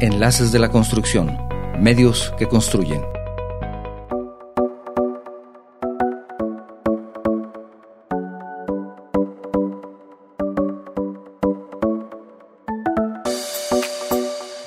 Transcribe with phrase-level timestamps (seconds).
[0.00, 1.36] Enlaces de la Construcción,
[1.80, 3.02] medios que construyen.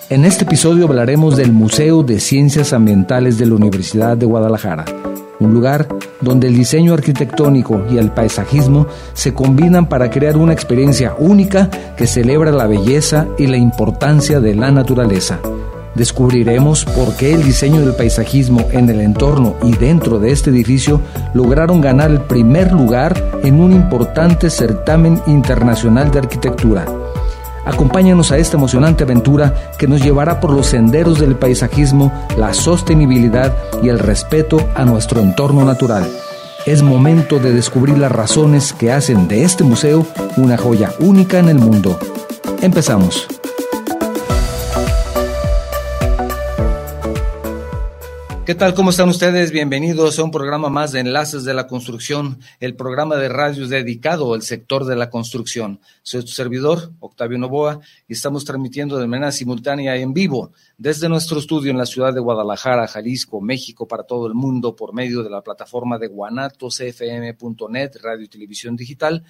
[0.09, 4.84] En este episodio hablaremos del Museo de Ciencias Ambientales de la Universidad de Guadalajara,
[5.40, 5.88] un lugar
[6.22, 12.08] donde el diseño arquitectónico y el paisajismo se combinan para crear una experiencia única que
[12.08, 15.39] celebra la belleza y la importancia de la naturaleza.
[15.96, 21.02] Descubriremos por qué el diseño del paisajismo en el entorno y dentro de este edificio
[21.34, 26.85] lograron ganar el primer lugar en un importante certamen internacional de arquitectura.
[27.65, 33.55] Acompáñanos a esta emocionante aventura que nos llevará por los senderos del paisajismo, la sostenibilidad
[33.83, 36.09] y el respeto a nuestro entorno natural.
[36.66, 40.05] Es momento de descubrir las razones que hacen de este museo
[40.38, 41.99] una joya única en el mundo.
[42.61, 43.41] Empezamos.
[48.51, 48.73] ¿Qué tal?
[48.73, 49.53] ¿Cómo están ustedes?
[49.53, 54.33] Bienvenidos a un programa más de Enlaces de la Construcción, el programa de radios dedicado
[54.33, 55.80] al sector de la construcción.
[56.03, 61.39] Soy tu servidor, Octavio Novoa, y estamos transmitiendo de manera simultánea en vivo desde nuestro
[61.39, 65.30] estudio en la ciudad de Guadalajara, Jalisco, México, para todo el mundo por medio de
[65.30, 69.23] la plataforma de guanatosfm.net, radio y televisión digital,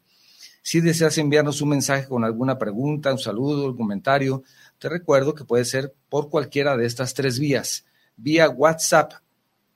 [0.64, 4.42] Si deseas enviarnos un mensaje con alguna pregunta, un saludo, un comentario,
[4.80, 7.86] te recuerdo que puede ser por cualquiera de estas tres vías.
[8.18, 9.14] Vía WhatsApp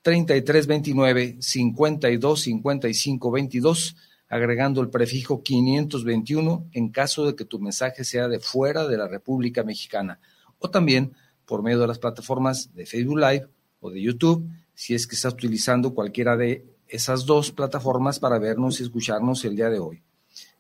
[0.02, 3.96] 3329 52 55 22
[4.30, 9.08] agregando el prefijo 521 en caso de que tu mensaje sea de fuera de la
[9.08, 10.19] República Mexicana
[10.59, 11.13] o también
[11.45, 13.47] por medio de las plataformas de Facebook Live
[13.79, 18.79] o de YouTube si es que estás utilizando cualquiera de esas dos plataformas para vernos
[18.79, 20.03] y escucharnos el día de hoy.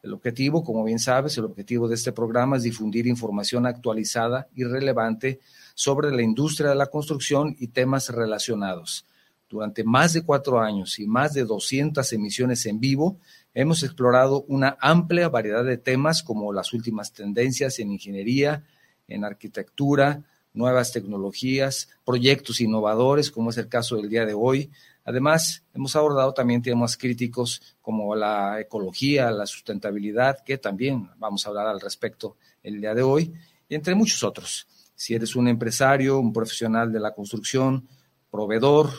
[0.01, 4.63] El objetivo, como bien sabes, el objetivo de este programa es difundir información actualizada y
[4.63, 5.39] relevante
[5.73, 9.05] sobre la industria de la construcción y temas relacionados.
[9.49, 13.17] Durante más de cuatro años y más de 200 emisiones en vivo,
[13.53, 18.63] Hemos explorado una amplia variedad de temas como las últimas tendencias en ingeniería,
[19.07, 20.23] en arquitectura,
[20.53, 24.69] nuevas tecnologías, proyectos innovadores, como es el caso del día de hoy.
[25.03, 31.49] Además, hemos abordado también temas críticos como la ecología, la sustentabilidad, que también vamos a
[31.49, 33.33] hablar al respecto el día de hoy,
[33.67, 34.67] y entre muchos otros.
[34.95, 37.87] Si eres un empresario, un profesional de la construcción,
[38.29, 38.91] proveedor,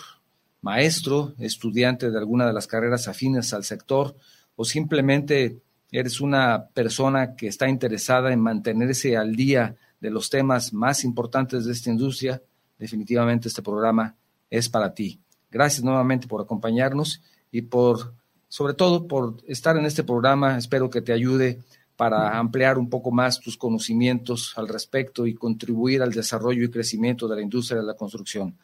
[0.62, 4.16] maestro, estudiante de alguna de las carreras afines al sector,
[4.56, 5.60] o simplemente
[5.92, 11.64] eres una persona que está interesada en mantenerse al día de los temas más importantes
[11.64, 12.42] de esta industria,
[12.78, 14.14] definitivamente este programa
[14.48, 15.20] es para ti.
[15.50, 18.14] Gracias nuevamente por acompañarnos y por,
[18.48, 20.56] sobre todo, por estar en este programa.
[20.56, 21.60] Espero que te ayude
[21.96, 27.28] para ampliar un poco más tus conocimientos al respecto y contribuir al desarrollo y crecimiento
[27.28, 28.56] de la industria de la construcción.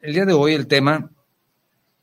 [0.00, 1.08] El día de hoy el tema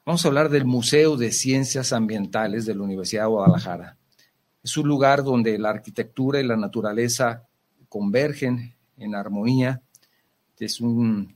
[0.10, 3.96] Vamos a hablar del Museo de Ciencias Ambientales de la Universidad de Guadalajara.
[4.64, 7.46] Es un lugar donde la arquitectura y la naturaleza
[7.90, 9.84] convergen en armonía.
[10.58, 11.36] Es un,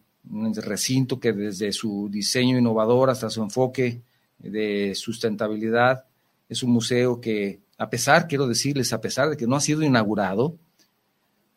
[0.55, 4.01] recinto que desde su diseño innovador hasta su enfoque
[4.39, 6.05] de sustentabilidad
[6.49, 9.83] es un museo que, a pesar, quiero decirles, a pesar de que no ha sido
[9.83, 10.57] inaugurado,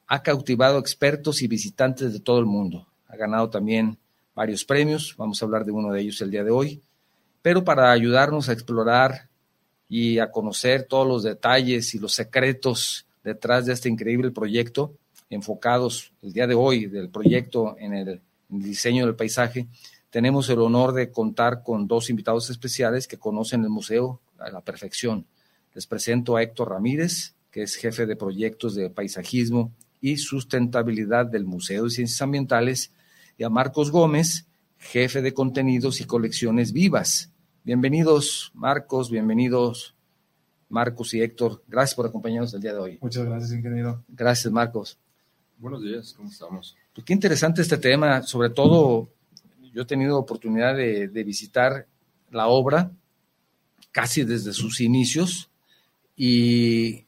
[0.07, 2.87] ha cautivado expertos y visitantes de todo el mundo.
[3.09, 3.97] Ha ganado también
[4.35, 6.83] varios premios, vamos a hablar de uno de ellos el día de hoy
[7.47, 9.29] pero para ayudarnos a explorar
[9.89, 14.97] y a conocer todos los detalles y los secretos detrás de este increíble proyecto,
[15.31, 19.69] enfocados el día de hoy del proyecto en el, diseño del paisaje,
[20.11, 24.61] tenemos el honor de contar con dos invitados especiales que conocen el museo a la
[24.61, 25.25] perfección.
[25.73, 31.45] Les presento a Héctor Ramírez, que es jefe de proyectos de paisajismo y sustentabilidad del
[31.45, 32.91] Museo de Ciencias Ambientales,
[33.39, 34.49] y a Marcos Gómez,
[34.79, 37.31] jefe de contenidos y colecciones vivas
[37.67, 39.97] Bienvenidos, Marcos, bienvenidos,
[40.69, 41.65] Marcos y Héctor.
[41.67, 42.99] Gracias por acompañarnos el día de hoy.
[43.01, 44.05] Muchas gracias, ingeniero.
[44.07, 44.97] Gracias, Marcos.
[45.59, 46.77] Buenos días, ¿cómo estamos?
[46.95, 49.09] Pues qué interesante este tema, sobre todo
[49.75, 51.89] yo he tenido oportunidad de, visitar
[52.31, 52.93] la obra
[53.91, 55.51] casi desde sus inicios
[56.15, 57.05] y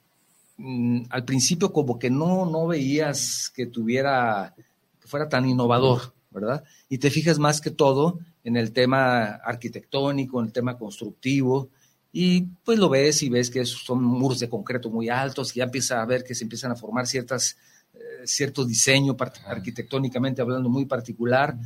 [0.57, 4.57] mm, al principio como que no, no veías que tuviera,
[5.01, 6.65] que fuera tan innovador, ¿verdad?
[6.89, 11.69] Y te fijas más que todo en el tema arquitectónico, en el tema constructivo,
[12.11, 15.65] y pues lo ves y ves que son muros de concreto muy altos, y ya
[15.65, 17.59] empieza a ver que se empiezan a formar ciertas,
[17.93, 19.17] eh, cierto diseño
[19.47, 21.59] arquitectónicamente hablando muy particular,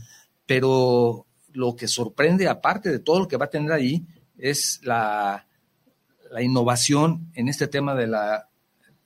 [0.44, 4.04] pero lo que sorprende, aparte de todo lo que va a tener ahí,
[4.36, 5.46] es la,
[6.32, 8.48] la innovación en este tema de la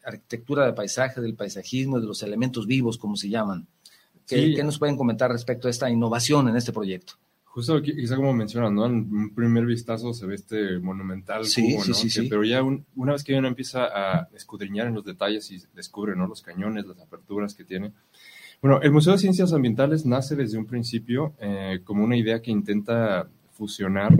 [0.02, 3.69] arquitectura de paisaje, del paisajismo, de los elementos vivos, como se llaman.
[4.26, 7.14] ¿Qué, nos pueden comentar respecto a esta innovación en este proyecto?
[7.56, 8.85] Justo quizá como mencionan, ¿no?
[8.85, 12.29] En un primer vistazo se ve este monumental cubo, ¿no?
[12.29, 16.26] pero ya una vez que uno empieza a escudriñar en los detalles y descubre, ¿no?
[16.26, 17.93] Los cañones, las aperturas que tiene.
[18.61, 22.50] Bueno, el Museo de Ciencias Ambientales nace desde un principio eh, como una idea que
[22.50, 24.12] intenta fusionar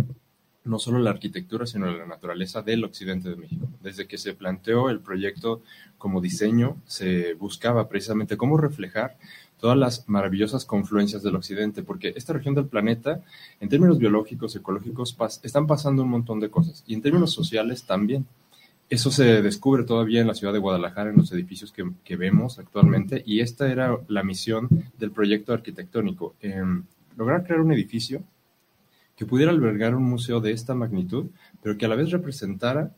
[0.65, 3.69] no solo la arquitectura, sino la naturaleza del occidente de México.
[3.83, 5.61] Desde que se planteó el proyecto
[5.99, 9.19] como diseño, se buscaba precisamente cómo reflejar
[9.61, 13.23] todas las maravillosas confluencias del occidente, porque esta región del planeta,
[13.61, 18.27] en términos biológicos, ecológicos, están pasando un montón de cosas, y en términos sociales también.
[18.89, 23.23] Eso se descubre todavía en la ciudad de Guadalajara, en los edificios que, vemos actualmente,
[23.27, 24.69] y esta era la misión
[24.99, 26.85] del proyecto arquitectónico, em,
[27.17, 28.23] lograr crear un edificio
[29.17, 31.27] que pudiera albergar un museo de esta magnitud,
[31.63, 32.93] pero que a la vez representara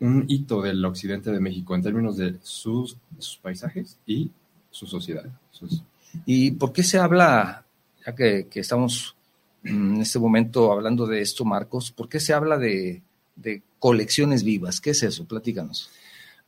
[0.00, 2.98] un hito del occidente de México en términos de sus,
[3.42, 4.30] paisajes y
[4.70, 5.24] su sociedad.
[6.26, 7.64] ¿Y por qué se habla,
[8.06, 9.16] ya que, estamos
[9.62, 13.02] en este momento hablando de esto, Marcos, por qué se habla de,
[13.78, 14.80] colecciones vivas?
[14.80, 15.26] ¿Qué es eso?
[15.26, 15.90] Platícanos.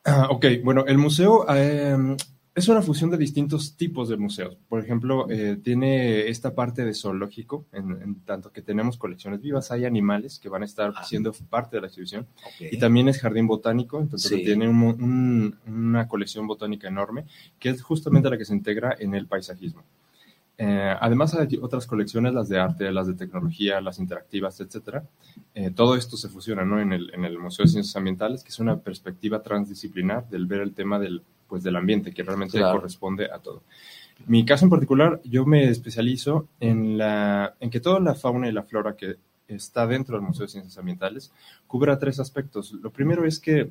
[0.04, 2.16] Ah, ok, bueno, el museo eh,
[2.56, 4.56] es una fusión de distintos tipos de museos.
[4.66, 9.84] Por ejemplo, eh, tiene esta parte de zoológico, en, tanto que tenemos colecciones vivas, hay
[9.84, 11.04] animales que van a estar ah.
[11.04, 12.26] siendo parte de la exhibición.
[12.58, 17.26] Y también es jardín botánico, entonces tiene una colección botánica enorme,
[17.58, 19.84] que es justamente la que se integra en el paisajismo.
[20.56, 25.04] Eh, además hay otras colecciones, las de arte, las de tecnología, las interactivas, etcétera.
[25.54, 26.80] Eh, todo esto se fusiona ¿no?
[26.80, 30.62] en, el, en el Museo de Ciencias Ambientales, que es una perspectiva transdisciplinar del ver
[30.62, 33.62] el tema del pues, del ambiente, que realmente corresponde a todo.
[34.26, 38.52] Mi caso en particular, yo me especializo en, la, en que toda la fauna y
[38.52, 39.16] la flora que
[39.46, 41.32] está dentro del Museo de Ciencias Ambientales
[41.66, 42.72] cubra tres aspectos.
[42.72, 43.70] Lo primero es que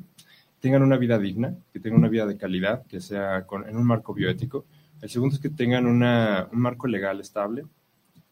[0.60, 3.86] tengan una vida digna, que tengan una vida de calidad, que sea con, en un
[3.86, 4.66] marco bioético.
[5.02, 7.66] El segundo es que tengan una, un marco legal estable,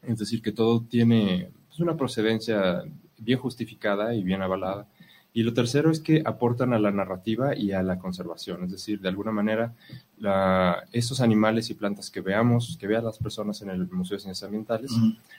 [0.02, 2.84] es decir, que todo tiene pues, una procedencia
[3.18, 4.88] bien justificada y bien avalada.
[5.36, 9.02] Y lo tercero es que aportan a la narrativa y a la conservación, es decir,
[9.02, 9.74] de alguna manera,
[10.20, 14.22] la, estos animales y plantas que veamos, que vean las personas en el Museo de
[14.22, 14.92] Ciencias Ambientales,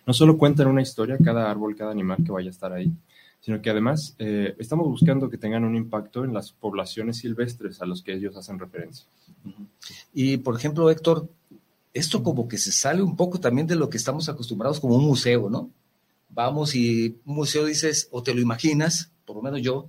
[0.05, 2.91] no solo cuentan una historia, cada árbol, cada animal que vaya a estar ahí,
[3.41, 7.87] sino que además eh, estamos buscando que tengan un impacto en las poblaciones silvestres a
[7.87, 9.06] los que ellos hacen referencia.
[10.12, 11.29] Y, por ejemplo, Héctor,
[11.93, 15.05] esto como que se sale un poco también de lo que estamos acostumbrados como un
[15.05, 15.70] museo, ¿no?
[16.31, 19.88] Vamos y un museo dices, o te lo imaginas, por lo menos yo,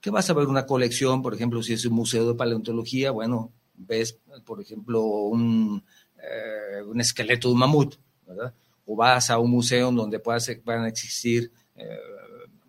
[0.00, 3.52] que vas a ver una colección, por ejemplo, si es un museo de paleontología, bueno,
[3.76, 5.82] ves, por ejemplo, un,
[6.16, 7.94] eh, un esqueleto de un mamut,
[8.26, 8.54] ¿verdad?
[8.86, 11.86] O vas a un museo donde puedas, puedan existir eh,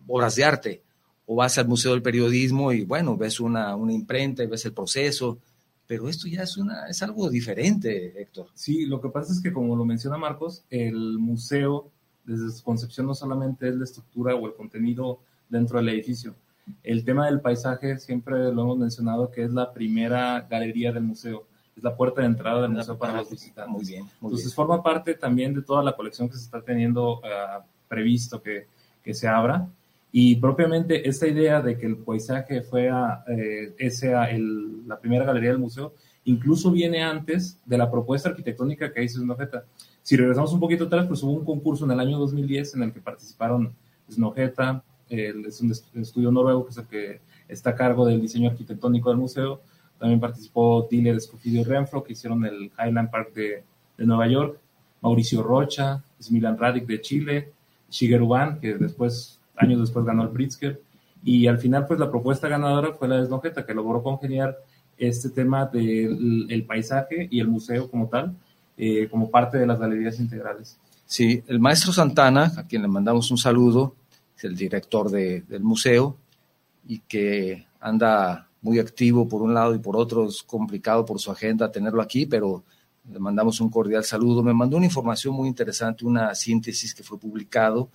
[0.06, 0.82] obras de arte,
[1.26, 4.72] o vas al Museo del Periodismo y, bueno, ves una, una imprenta y ves el
[4.72, 5.38] proceso,
[5.86, 8.48] pero esto ya es, una, es algo diferente, Héctor.
[8.54, 11.90] Sí, lo que pasa es que, como lo menciona Marcos, el museo,
[12.24, 15.20] desde su concepción, no solamente es la estructura o el contenido
[15.52, 16.34] dentro del edificio.
[16.82, 21.46] El tema del paisaje siempre lo hemos mencionado que es la primera galería del museo,
[21.76, 23.72] es la puerta de entrada del museo para los visitantes.
[23.72, 24.06] Muy bien.
[24.20, 28.66] Entonces forma parte también de toda la colección que se está teniendo uh, previsto que,
[29.02, 29.68] que, se abra.
[30.10, 35.50] Y propiamente esta idea de que el paisaje fuera eh, sea el, la primera galería
[35.50, 35.94] del museo,
[36.24, 39.64] incluso viene antes de la propuesta arquitectónica que hizo Snojeta.
[40.02, 42.92] Si regresamos un poquito atrás, pues hubo un concurso en el año 2010 en el
[42.92, 43.74] que participaron
[44.10, 44.82] Snojeta,
[45.12, 49.18] es un estudio noruego que es el que está a cargo del diseño arquitectónico del
[49.18, 49.60] museo.
[49.98, 53.64] También participó Diller Escofidio y Renfro, que hicieron el Highland Park de,
[53.96, 54.58] de Nueva York.
[55.02, 57.52] Mauricio Rocha, Smilan Radic de Chile,
[57.90, 58.28] Shigeru
[58.60, 60.80] que después, años después ganó el Pritzker.
[61.24, 64.56] Y al final, pues la propuesta ganadora fue la de Snojeta, que logró congeniar
[64.96, 68.34] este tema del el paisaje y el museo como tal,
[68.76, 70.78] eh, como parte de las galerías integrales.
[71.04, 73.94] Sí, el maestro Santana, a quien le mandamos un saludo,
[74.42, 76.16] el director del museo
[76.86, 81.30] y que anda muy activo por un lado y por otro es complicado por su
[81.30, 82.64] agenda tenerlo aquí, pero
[83.10, 84.42] le mandamos un cordial saludo.
[84.42, 87.90] Me mandó una información muy interesante, una síntesis que fue publicado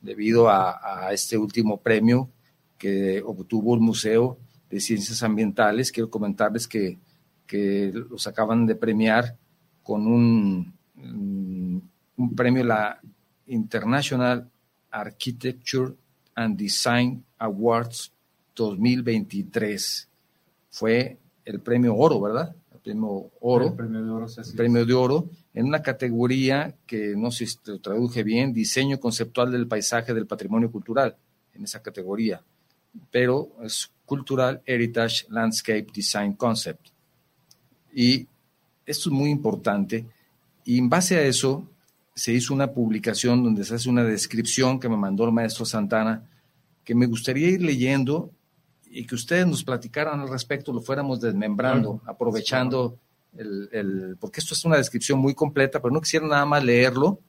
[0.00, 2.28] debido a, este último premio
[2.76, 4.38] que obtuvo el Museo
[4.68, 5.92] de Ciencias Ambientales.
[5.92, 6.98] Quiero comentarles que,
[7.46, 9.36] que los acaban de premiar
[9.82, 13.00] con un, un premio la
[13.46, 14.50] International
[14.90, 15.92] Architecture
[16.34, 18.12] and Design Awards
[18.54, 20.08] 2023.
[20.70, 22.54] Fue el premio oro, ¿verdad?
[22.72, 23.66] El premio oro.
[23.66, 24.88] El premio de oro, sí, así el premio es.
[24.88, 25.28] de oro
[25.58, 30.26] en una categoría que no sé si te traduje bien, diseño conceptual del paisaje del
[30.26, 31.16] patrimonio cultural,
[31.52, 32.40] en esa categoría,
[33.10, 36.86] pero es Cultural Heritage Landscape Design Concept.
[37.92, 38.28] Y
[38.86, 40.06] esto es muy importante,
[40.64, 41.68] y en base a eso
[42.18, 46.24] se hizo una publicación donde se hace una descripción que me mandó el maestro Santana,
[46.84, 48.30] que me gustaría ir leyendo
[48.90, 52.12] y que ustedes nos platicaran al respecto, lo fuéramos desmembrando, Claro.
[52.12, 52.98] aprovechando
[53.36, 57.20] el, el- porque esto es una descripción muy completa, pero no quisiera nada más leerlo,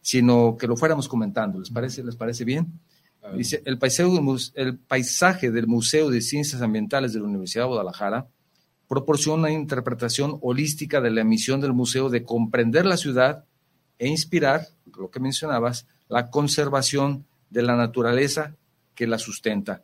[0.00, 1.58] sino que lo fuéramos comentando.
[1.58, 2.66] ¿Les parece, les parece bien?
[3.36, 4.08] Dice, el paisaje,
[4.54, 8.28] el paisaje del Museo de Ciencias Ambientales de la Universidad de Guadalajara
[8.86, 13.44] proporciona una interpretación holística de la misión del museo de comprender la ciudad
[13.98, 18.54] e inspirar, lo que mencionabas, la conservación de la naturaleza
[18.94, 19.82] que la sustenta.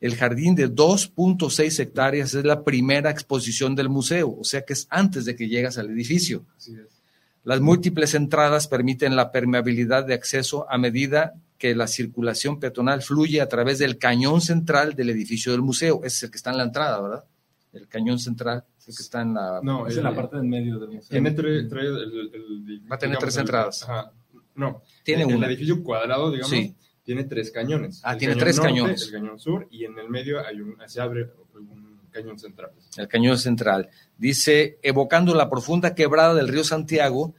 [0.00, 4.86] El jardín de 2.6 hectáreas es la primera exposición del museo, o sea que es
[4.90, 6.44] antes de que llegas al edificio.
[6.56, 7.00] Así es.
[7.42, 13.40] Las múltiples entradas permiten la permeabilidad de acceso a medida que la circulación peatonal fluye
[13.40, 16.00] a través del cañón central del edificio del museo.
[16.04, 17.24] Ese es el que está en la entrada, ¿verdad?
[17.72, 19.60] El cañón central, es el que está en la...
[19.62, 21.08] No, Es el- en la parte del medio del museo.
[21.10, 23.82] Tiene tres, tres- el- el- Va a tener tres el- entradas.
[23.84, 24.12] ajá.
[24.56, 25.46] no, Tiene el, el una.
[25.46, 26.74] edificio cuadrado, digamos, Sí.
[27.04, 28.00] tiene tres cañones.
[28.04, 29.02] Ah, El tiene cañón tres norte, cañones.
[29.06, 32.70] El cañón sur y en el medio hay un, se abre un cañón central.
[32.96, 33.88] el cañón central.
[34.18, 37.34] Dice, evocando la profunda quebrada del río Santiago,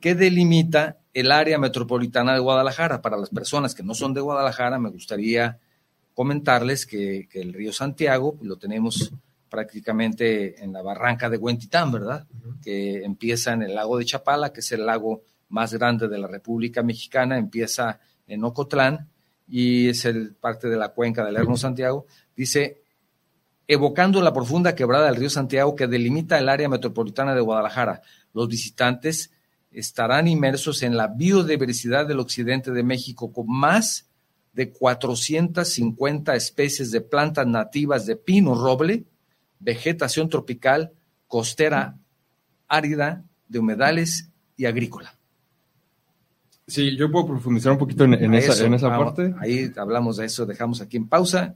[0.00, 3.00] que delimita el área metropolitana de Guadalajara.
[3.00, 5.58] Para las personas que no son de Guadalajara, me gustaría
[6.12, 9.12] comentarles que, que el río Santiago lo tenemos
[9.48, 12.26] prácticamente en la barranca de Huentitán, ¿verdad?
[12.62, 16.26] Que empieza en el lago de Chapala, que es el lago más grande de la
[16.26, 19.08] República Mexicana, empieza en Ocotlán
[19.48, 22.06] y es el parte de la cuenca del Lerno Santiago.
[22.34, 22.82] Dice,
[23.68, 28.02] evocando la profunda quebrada del río Santiago que delimita el área metropolitana de Guadalajara.
[28.32, 29.30] Los visitantes
[29.70, 34.08] estarán inmersos en la biodiversidad del occidente de México con más
[34.52, 39.04] de 450 especies de plantas nativas de pino roble,
[39.58, 40.92] vegetación tropical,
[41.26, 41.96] costera
[42.68, 45.14] árida, de humedales y agrícola.
[46.66, 49.34] Sí, yo puedo profundizar un poquito en, esa, eso, en esa vamos, parte.
[49.38, 51.54] Ahí hablamos de eso, dejamos aquí en pausa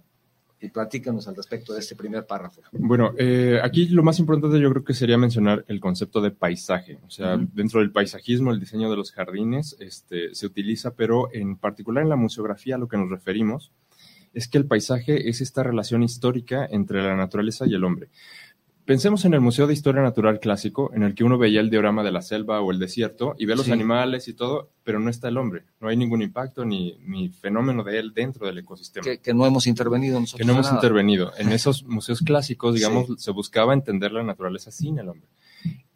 [0.60, 2.60] y platícanos al respecto de este primer párrafo.
[2.72, 6.98] Bueno, eh, aquí lo más importante yo creo que sería mencionar el concepto de paisaje.
[7.06, 11.56] O sea, dentro del paisajismo, el diseño de los jardines este, se utiliza, pero en
[11.56, 13.72] particular en la museografía a lo que nos referimos
[14.32, 18.08] es que el paisaje es esta relación histórica entre la naturaleza y el hombre.
[18.84, 22.02] Pensemos en el Museo de Historia Natural Clásico, en el que uno veía el diorama
[22.02, 23.72] de la selva o el desierto y ve los Sí.
[23.72, 25.62] animales y todo, pero no está el hombre.
[25.80, 29.46] No hay ningún impacto ni, ni fenómeno de él dentro del ecosistema Que, que no
[29.46, 30.38] hemos intervenido nosotros.
[30.38, 30.76] que no hemos nada.
[30.78, 31.30] intervenido.
[31.38, 33.14] En esos museos clásicos, digamos, Sí.
[33.18, 35.28] se buscaba entender la naturaleza sin el hombre.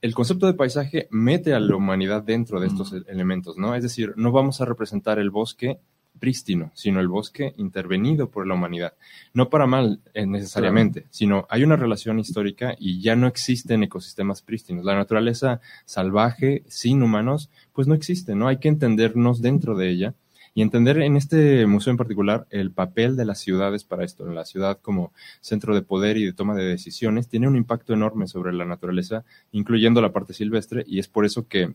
[0.01, 2.97] El concepto de paisaje mete a la humanidad dentro de estos Mm.
[3.09, 3.75] elementos, ¿no?
[3.75, 5.79] Es decir, no vamos a representar el bosque
[6.19, 8.95] prístino, sino el bosque intervenido por la humanidad.
[9.33, 14.41] No para mal eh, necesariamente, sino hay una relación histórica y ya no existen ecosistemas
[14.43, 14.85] prístinos.
[14.85, 18.49] La naturaleza salvaje, sin humanos, pues no existe, ¿no?
[18.49, 20.15] Hay que entendernos dentro de ella
[20.57, 24.25] y entender en este museo en particular el papel de las ciudades para esto.
[24.25, 28.29] La ciudad como centro de poder y de toma de decisiones tiene un impacto enorme
[28.29, 31.75] sobre la naturaleza, incluyendo la parte silvestre, y es por eso que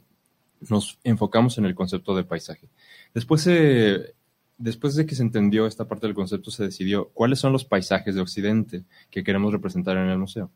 [0.70, 2.70] nos enfocamos en el concepto de paisaje.
[3.14, 4.14] Después, se-
[4.60, 8.14] después de que se entendió esta parte del concepto, se decidió cuáles son los paisajes
[8.14, 10.52] de Occidente que queremos representar en el museo.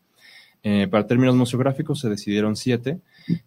[0.66, 3.02] Eh, para términos museográficos se decidieron siete,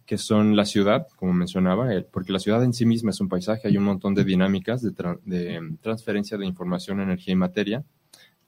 [0.05, 3.27] que son la ciudad, como mencionaba, eh, porque la ciudad en sí misma es un
[3.27, 7.83] paisaje, hay un montón de dinámicas de, tra- de, transferencia de información, energía y materia.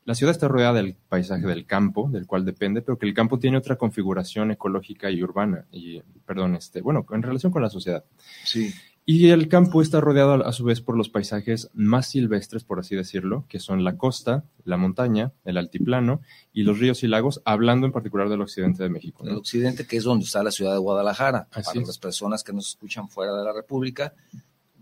[0.06, 3.40] La ciudad está rodeada del paisaje del campo, del cual depende, pero que el campo
[3.40, 8.04] tiene otra configuración ecológica y urbana, y, perdón, este, bueno, en relación con la sociedad.
[8.44, 8.72] Sí.
[9.12, 12.96] Y el campo está rodeado a su vez por los paisajes más silvestres, por así
[12.96, 16.22] decirlo, que son la costa, la montaña, el altiplano
[16.54, 19.24] y los ríos y lagos, hablando en particular del occidente de México.
[19.26, 21.48] El occidente, que es donde está la ciudad de Guadalajara.
[21.50, 21.88] Así Para es.
[21.88, 24.14] las personas que nos escuchan fuera de la República,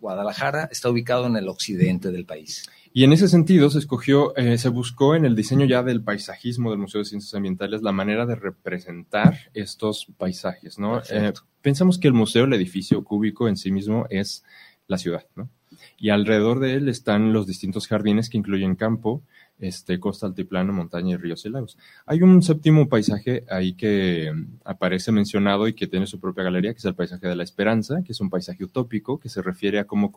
[0.01, 2.69] Guadalajara está ubicado en el occidente del país.
[2.93, 6.71] Y en ese sentido se escogió, eh, se buscó en el diseño ya del paisajismo
[6.71, 11.01] del Museo de Ciencias Ambientales la manera de representar estos paisajes, ¿no?
[11.09, 14.43] Eh, pensamos que el museo, el edificio cúbico en sí mismo es
[14.87, 15.49] la ciudad, ¿no?
[15.97, 19.23] Y alrededor de él están los distintos jardines que incluyen campo,
[19.59, 21.77] este, costa, altiplano, montaña y ríos y lagos.
[22.05, 26.73] Hay un séptimo paisaje ahí que mm, aparece mencionado y que tiene su propia galería,
[26.73, 29.79] que es el paisaje de la esperanza, que es un paisaje utópico que se refiere
[29.79, 30.11] a cómo,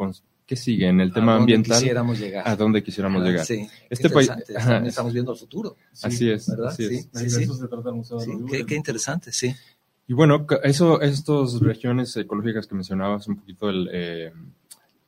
[0.47, 1.79] que sigue en el tema a dónde ambiental.
[1.79, 2.49] Quisiéramos llegar.
[2.49, 3.47] A dónde quisiéramos Ah, llegar.
[3.47, 4.31] Sí, Este país-
[4.85, 5.77] Estamos viendo el futuro.
[6.03, 6.69] Así es, ¿verdad?
[6.69, 6.91] así es.
[6.91, 7.43] Sí, De sí, sí.
[7.45, 9.55] eso se trata el Museo de Sí, los qué, qué interesante, sí.
[10.07, 14.33] Y bueno, eso, estas regiones ecológicas que mencionabas, un poquito el, eh,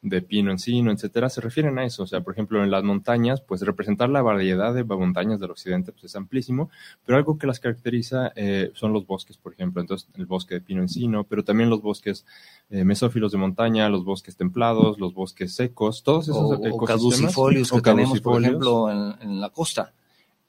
[0.05, 2.03] de pino encino, etcétera, se refieren a eso.
[2.03, 5.93] O sea, por ejemplo, en las montañas, pues representar la variedad de montañas del occidente
[5.93, 6.71] pues, es amplísimo,
[7.07, 9.81] pero algo que las caracteriza eh, son los bosques, por ejemplo.
[9.81, 12.27] Entonces, el bosque de pino encino, pero también los bosques
[12.69, 16.87] eh, mesófilos de montaña, los bosques templados, los bosques secos, todos esos O, o ecosistemas.
[16.89, 19.93] caducifolios que o tenemos, por ejemplo, en, en la costa.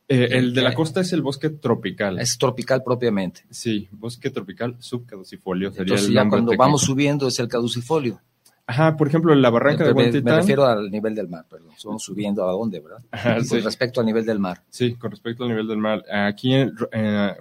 [0.10, 2.20] Eh, el de la costa es el bosque tropical.
[2.20, 3.46] Es tropical propiamente.
[3.50, 6.64] Sí, bosque tropical subcaducifolio sería Entonces el ya cuando técnico.
[6.64, 8.20] vamos subiendo es el caducifolio.
[8.66, 11.72] Ajá, por ejemplo, en la barranca de me, me refiero al nivel del mar, perdón.
[11.84, 13.00] Vamos subiendo a dónde, ¿verdad?
[13.12, 13.50] Ajá, Y sí.
[13.50, 14.62] Con respecto al nivel del mar.
[14.70, 16.04] Sí, con respecto al nivel del mar.
[16.10, 16.74] Aquí en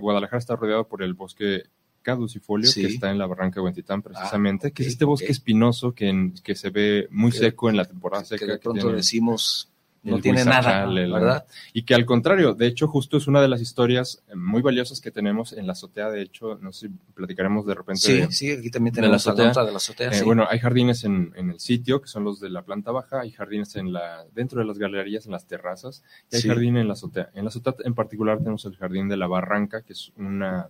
[0.00, 1.62] Guadalajara está rodeado por el bosque
[2.02, 2.80] caducifolio Sí.
[2.80, 6.08] que está en la barranca de Huentitán precisamente, Ah, que es este bosque espinoso que,
[6.08, 8.46] en- que se ve muy seco en la temporada Que seca.
[8.46, 9.68] de que pronto tiene- decimos
[10.04, 11.46] no tiene nada, ¿verdad?
[11.72, 15.00] Y que al contrario, de hecho, justo es una de las historias eh, muy valiosas
[15.00, 16.10] que tenemos en la azotea.
[16.10, 18.00] De hecho, no sé si platicaremos de repente.
[18.00, 19.64] Sí, de- sí, aquí también tenemos la azotea.
[19.64, 20.10] de la azotea.
[20.10, 20.24] Eh, sí.
[20.24, 23.30] Bueno, hay jardines en, en el sitio, que son los de la planta baja, hay
[23.30, 26.48] jardines en la, dentro de las galerías, en las terrazas, y hay Sí.
[26.48, 27.30] jardín en la azotea.
[27.34, 30.68] En la azotea en particular tenemos el jardín de la barranca, que es una,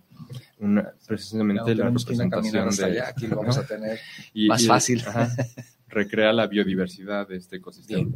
[0.59, 2.85] una precisamente No, la representación de...
[2.85, 3.99] allá, aquí lo vamos a tener
[4.33, 5.03] y- más y- fácil.
[5.07, 5.29] ajá,
[5.87, 8.11] recrea la biodiversidad de este ecosistema.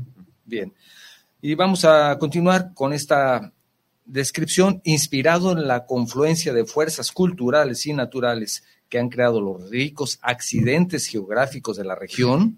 [0.46, 0.74] Bien.
[1.40, 3.54] Y vamos a continuar con esta
[4.06, 10.18] descripción inspirado en la confluencia de fuerzas culturales y naturales que han creado los ricos
[10.24, 12.58] accidentes geográficos de la región.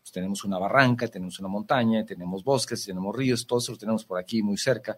[0.00, 4.18] Pues tenemos una barranca, tenemos una montaña, tenemos bosques, tenemos ríos, todos los tenemos por
[4.18, 4.96] aquí muy cerca.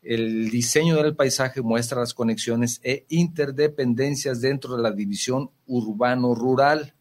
[0.00, 6.94] El diseño del paisaje muestra las conexiones e interdependencias dentro de la división urbano-rural.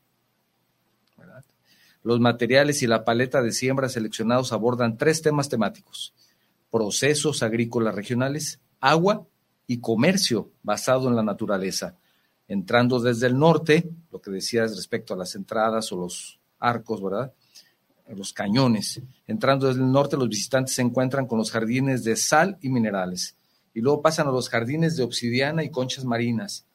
[2.03, 6.13] Los materiales y la paleta de siembra seleccionados abordan tres temas temáticos:
[6.71, 9.25] procesos agrícolas regionales, agua
[9.67, 11.95] y comercio basado en la naturaleza.
[12.47, 17.33] Entrando desde el norte, lo que decías respecto a las entradas o los arcos, ¿verdad?
[18.07, 19.01] Los cañones.
[19.27, 23.35] Entrando desde el norte, los visitantes se encuentran con los jardines de sal y minerales.
[23.71, 26.65] Y luego pasan a los jardines de obsidiana y conchas marinas.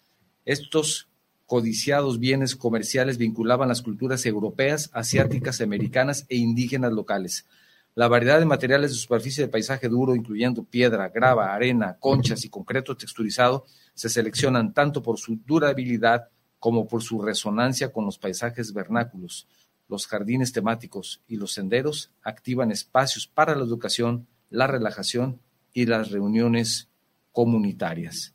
[0.44, 1.08] Estos
[1.46, 7.46] codiciados bienes comerciales vinculaban las culturas europeas, asiáticas, americanas e indígenas locales.
[7.94, 12.48] La variedad de materiales de superficie de paisaje duro, incluyendo piedra, grava, arena, conchas y
[12.48, 16.28] concreto texturizado, se seleccionan tanto por su durabilidad
[16.58, 19.46] como por su resonancia con los paisajes vernáculos.
[19.88, 25.40] Los jardines temáticos y los senderos activan espacios para la educación, la relajación
[25.72, 26.88] y las reuniones
[27.30, 28.33] comunitarias.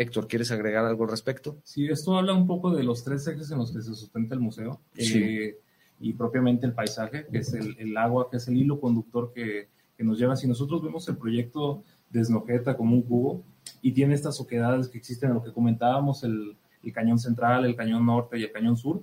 [0.00, 1.58] Héctor, ¿quieres agregar algo al respecto?
[1.62, 4.40] Sí, esto habla un poco de los tres ejes en los que se sustenta el
[4.40, 5.18] museo Sí.
[5.22, 5.58] eh,
[6.00, 9.68] y propiamente el paisaje, que es el, el agua, que es el hilo conductor que,
[9.98, 10.34] que nos lleva.
[10.36, 13.42] Si nosotros vemos el proyecto de Snojeta como un cubo
[13.82, 17.76] y tiene estas oquedades que existen en lo que comentábamos, el, el cañón central, el
[17.76, 19.02] cañón norte y el cañón sur,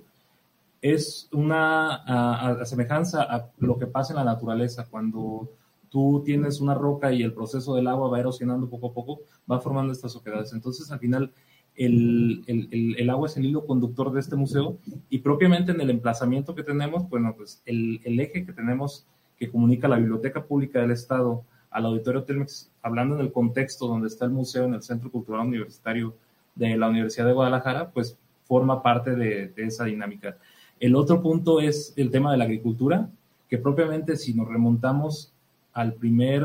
[0.82, 5.48] es una a, a semejanza a lo que pasa en la naturaleza cuando
[5.90, 9.20] tú tienes una roca y el proceso del agua va erosionando poco a poco,
[9.50, 10.52] va formando estas oquedades.
[10.52, 11.32] Entonces, al final,
[11.76, 15.90] el, el, el, agua es el hilo conductor de este museo y propiamente en el
[15.90, 19.06] emplazamiento que tenemos, bueno, pues el, eje que tenemos
[19.38, 24.08] que comunica la Biblioteca Pública del Estado al Auditorio Telmex, hablando en el contexto donde
[24.08, 26.14] está el museo en el Centro Cultural Universitario
[26.56, 30.36] de la Universidad de Guadalajara, pues forma parte de esa dinámica.
[30.80, 33.08] El otro punto es el tema de la agricultura,
[33.48, 35.32] que propiamente si nos remontamos
[35.78, 36.44] al primer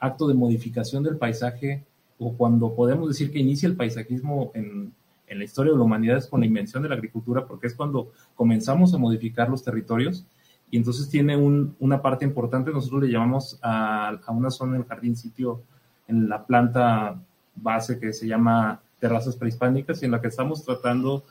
[0.00, 1.84] acto de modificación del paisaje,
[2.18, 4.92] o cuando podemos decir que inicia el paisajismo en,
[5.28, 7.74] en, la historia de la humanidad es con la invención de la agricultura, porque es
[7.74, 10.26] cuando comenzamos a modificar los territorios
[10.72, 15.14] y entonces tiene un, una parte importante, nosotros le llamamos a, una zona del jardín
[15.14, 15.62] sitio
[16.08, 17.22] en la planta
[17.54, 21.22] base que se llama terrazas prehispánicas y en la que estamos tratando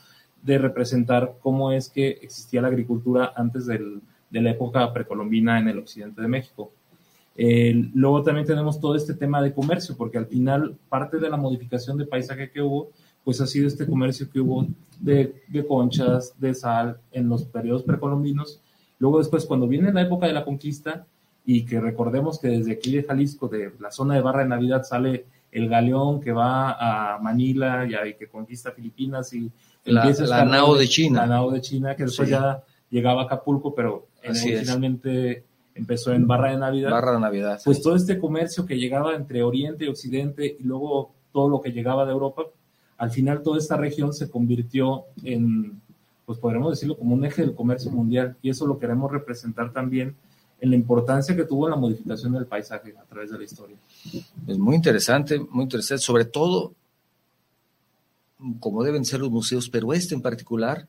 [0.43, 5.67] de representar cómo es que existía la agricultura antes del, de la época precolombina en
[5.67, 6.71] el occidente de México.
[7.37, 11.37] Eh, luego también tenemos todo este tema de comercio, porque al final parte de la
[11.37, 12.89] modificación de paisaje que hubo,
[13.23, 14.65] pues ha sido este comercio que hubo
[14.99, 18.61] de, de conchas, de sal en los periodos precolombinos.
[18.99, 21.05] Luego después, cuando viene la época de la conquista,
[21.45, 24.83] y que recordemos que desde aquí de Jalisco, de la zona de Barra de Navidad,
[24.83, 26.71] sale el galeón que va
[27.13, 29.49] a Manila y, y que conquista Filipinas y
[29.85, 31.21] la, la nao de China.
[31.21, 32.33] La nao de China, que después sí.
[32.33, 35.43] ya llegaba a Acapulco, pero originalmente es.
[35.77, 36.91] Empezó en Barra de Navidad.
[36.91, 37.61] Barra de Navidad.
[37.63, 41.71] Pues todo este comercio que llegaba entre Oriente y Occidente y luego todo lo que
[41.71, 42.43] llegaba de Europa,
[42.97, 45.79] al final toda esta región se convirtió en,
[46.25, 50.15] pues podremos decirlo, como un eje del comercio mundial y eso lo queremos representar también
[50.59, 53.77] en la importancia que tuvo la modificación del paisaje a través de la historia.
[54.47, 56.73] Es muy interesante, muy interesante, sobre todo
[58.59, 60.87] como deben ser los museos, pero este en particular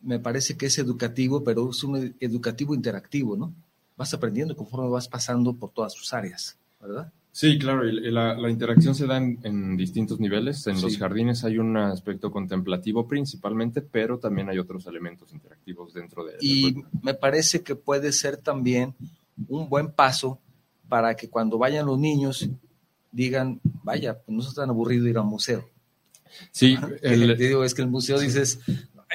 [0.00, 3.52] me parece que es educativo, pero es un educativo interactivo, ¿no?
[3.96, 7.12] Vas aprendiendo conforme vas pasando por todas sus áreas, ¿verdad?
[7.34, 10.64] Sí, claro, y la, la interacción se da en, distintos niveles.
[10.68, 16.24] En los jardines hay un aspecto contemplativo principalmente, pero también hay otros elementos interactivos dentro
[16.24, 16.34] de...
[16.40, 18.94] Y me parece que puede ser también
[19.48, 20.38] un buen paso
[20.88, 22.48] para que cuando vayan los niños
[23.10, 25.68] digan, vaya, pues no es tan aburrido ir a un museo.
[26.52, 28.60] Sí, el, digo, es que el museo dices,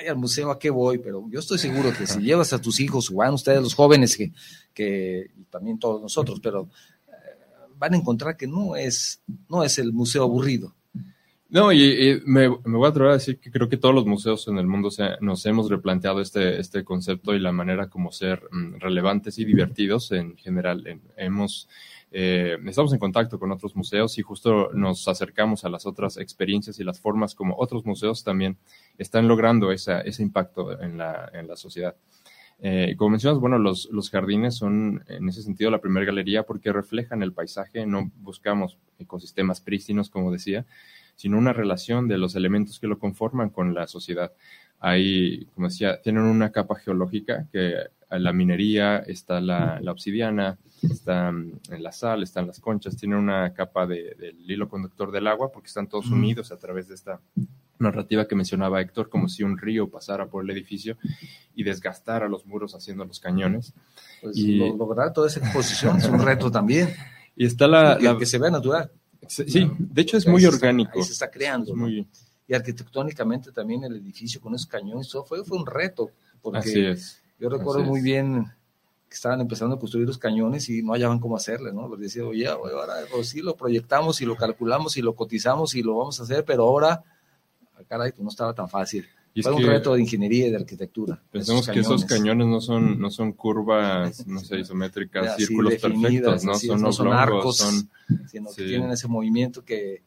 [0.07, 3.11] al museo a qué voy, pero yo estoy seguro que si llevas a tus hijos,
[3.11, 4.31] o van ustedes los jóvenes, que,
[4.73, 6.69] que y también todos nosotros, pero
[7.07, 7.11] eh,
[7.75, 10.75] van a encontrar que no es, no es el museo aburrido.
[11.51, 14.59] No, y, me, voy a atrever a decir que creo que todos los museos en
[14.59, 19.39] el mundo nos hemos replanteado este, este concepto y la manera como ser mm, relevantes
[19.39, 20.83] y divertidos en general.
[21.17, 21.67] hemos
[22.11, 26.79] eh, estamos en contacto con otros museos y justo nos acercamos a las otras experiencias
[26.79, 28.57] y las formas como otros museos también
[28.99, 31.95] están logrando ese impacto en la, en la sociedad.
[32.61, 36.73] Eh, como mencionas, bueno, los, los, jardines son en ese sentido la primera galería porque
[36.73, 40.65] reflejan el paisaje, no buscamos ecosistemas prístinos, como decía,
[41.15, 44.33] sino una relación de los elementos que lo conforman con la sociedad.
[44.81, 47.75] Ahí, como decía, tienen una capa geológica que
[48.09, 53.87] la minería, está la, obsidiana, está mm, la sal, están las conchas, tienen una capa
[53.87, 57.21] del hilo conductor del agua porque están todos unidos a través de esta
[57.79, 60.97] narrativa que mencionaba Héctor, como si un río pasara por el edificio
[61.55, 63.73] y desgastara los muros haciendo los cañones.
[64.21, 66.93] Pues y lograr toda esa exposición es un reto también.
[67.35, 67.97] Y está la...
[68.17, 68.91] que se vea natural.
[69.27, 71.03] Sí, de hecho es muy orgánico.
[71.03, 71.73] se está creando.
[72.47, 76.11] Y arquitectónicamente también el edificio con esos cañones, fue, fue un reto.
[76.41, 78.51] Porque Así es yo recuerdo muy bien
[79.07, 81.89] que estaban empezando a construir los cañones y no hallaban cómo hacerle, ¿no?
[81.89, 85.81] Les decía, oye, ahora pues sí lo proyectamos y lo calculamos y lo cotizamos y
[85.81, 87.03] lo vamos a hacer, pero ahora, ah,
[87.85, 89.05] caray, pues no estaba tan fácil.
[89.41, 91.21] Fue un reto de ingeniería y de arquitectura.
[91.31, 96.55] Pensemos que esos cañones no son, no son curvas, no sé, isométricas, círculos perfectos, ¿no?
[96.55, 97.89] son, no son arcos, son,
[98.27, 100.03] sino que tienen ese movimiento que,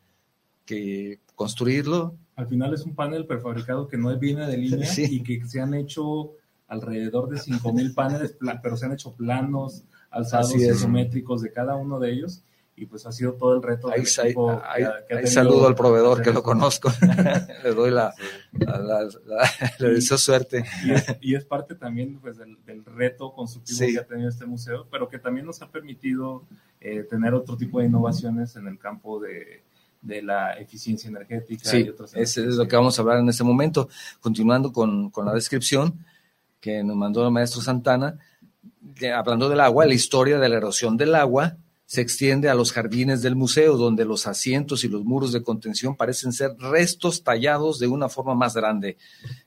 [0.65, 2.17] que construirlo.
[2.37, 5.75] Al final es un panel prefabricado que no viene de línea y que se han
[5.75, 6.33] hecho
[6.69, 12.13] alrededor de 5.000 paneles, pero se han hecho planos, alzados isométricos de cada uno de
[12.13, 12.43] ellos
[12.83, 13.90] y pues ha sido todo el reto.
[13.90, 14.05] Ahí,
[15.27, 16.90] saludo al proveedor que lo conozco,
[17.62, 18.12] le doy la,
[19.79, 20.64] le deseo suerte.
[21.21, 25.21] Y es, parte también pues, del, reto constructivo que ha tenido este museo, pero que
[25.21, 26.45] también nos ha permitido
[26.81, 29.62] eh, tener otro tipo de innovaciones en el campo de,
[30.01, 31.71] de la eficiencia energética.
[31.71, 33.88] Sí, y otras es lo que vamos a hablar en este momento.
[34.18, 36.05] Continuando con, con la descripción,
[36.61, 38.18] que nos mandó el maestro Santana,
[39.14, 41.59] hablando del agua, la historia de la erosión del agua
[41.92, 45.94] se extiende a los jardines del museo, donde los asientos y los muros de contención
[45.94, 48.96] parecen ser restos tallados de una forma más grande.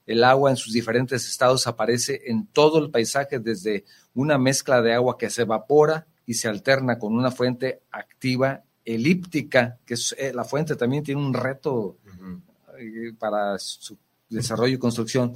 [0.05, 4.93] El agua en sus diferentes estados aparece en todo el paisaje, desde una mezcla de
[4.93, 10.31] agua que se evapora y se alterna con una fuente activa elíptica, que es, eh,
[10.31, 11.97] la fuente también tiene un reto
[12.77, 13.97] eh, para su
[14.29, 15.34] desarrollo y construcción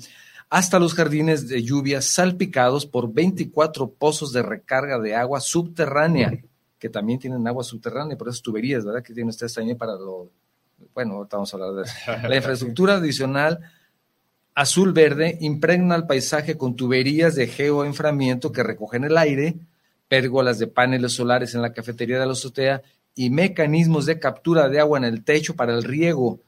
[0.50, 6.40] hasta los jardines de lluvia salpicados por 24 pozos de recarga de agua subterránea,
[6.80, 9.04] que también tienen agua subterránea, por esas tuberías, ¿verdad?
[9.04, 10.32] Que tienen ustedes también para lo...
[10.94, 12.28] Bueno, ahorita vamos a hablar de eso.
[12.28, 13.60] La infraestructura adicional
[14.56, 19.58] azul-verde impregna el paisaje con tuberías de geoenframiento que recogen el aire,
[20.08, 22.82] pérgolas de paneles solares en la cafetería de la azotea
[23.16, 26.40] y mecanismos de captura de agua en el techo para el riego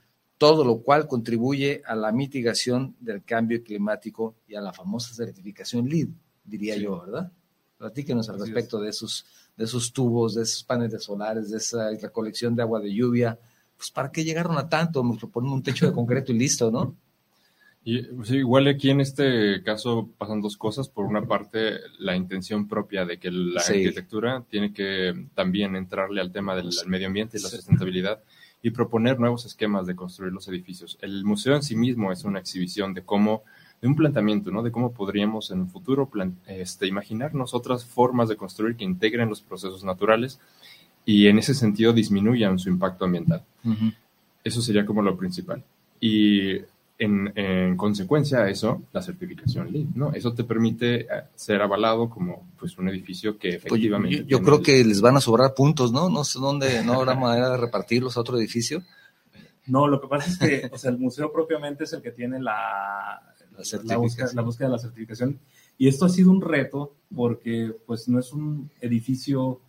[0.41, 5.88] todo lo cual contribuye a la mitigación del cambio climático y a la famosa certificación
[5.88, 6.08] LEED,
[6.44, 7.32] diría yo, ¿verdad?
[7.78, 9.24] Platíquenos al respecto de esos,
[9.56, 13.38] de esos tubos, de esos paneles solares, de esa recolección de agua de lluvia.
[13.78, 15.04] Pues, ¿para qué llegaron a tanto?
[15.04, 16.96] Me ponen un techo de concreto y listo, ¿no?
[17.84, 20.88] Y, pues, igual aquí en este caso pasan dos cosas.
[20.88, 26.32] Por una parte, la intención propia de que la arquitectura tiene que también entrarle al
[26.32, 28.22] tema del medio ambiente y la sustentabilidad
[28.62, 30.98] y proponer nuevos esquemas de construir los edificios.
[31.02, 33.44] El museo en sí mismo es una exhibición de cómo,
[33.82, 34.62] de un planteamiento, ¿no?
[34.62, 36.10] De cómo podríamos en un futuro
[36.46, 40.39] este, imaginarnos otras formas de construir que integren los procesos naturales
[41.04, 43.44] y en ese sentido disminuyan su impacto ambiental.
[44.44, 45.63] Eso sería como lo principal.
[46.00, 46.58] Y
[47.00, 50.13] en, consecuencia a eso, la certificación LEED, ¿no?
[50.13, 54.26] Eso te permite eh, ser avalado como pues un edificio que efectivamente...
[54.28, 56.10] yo, creo que les van a sobrar puntos, ¿no?
[56.10, 58.84] No sé dónde, ¿no habrá manera de repartirlos a otro edificio?
[59.65, 62.39] No, lo que pasa es que o sea, el museo propiamente es el que tiene
[62.39, 63.31] la,
[63.84, 65.39] la, búsqueda, la búsqueda de la certificación.
[65.78, 69.62] Y esto ha sido un reto porque pues no es un edificio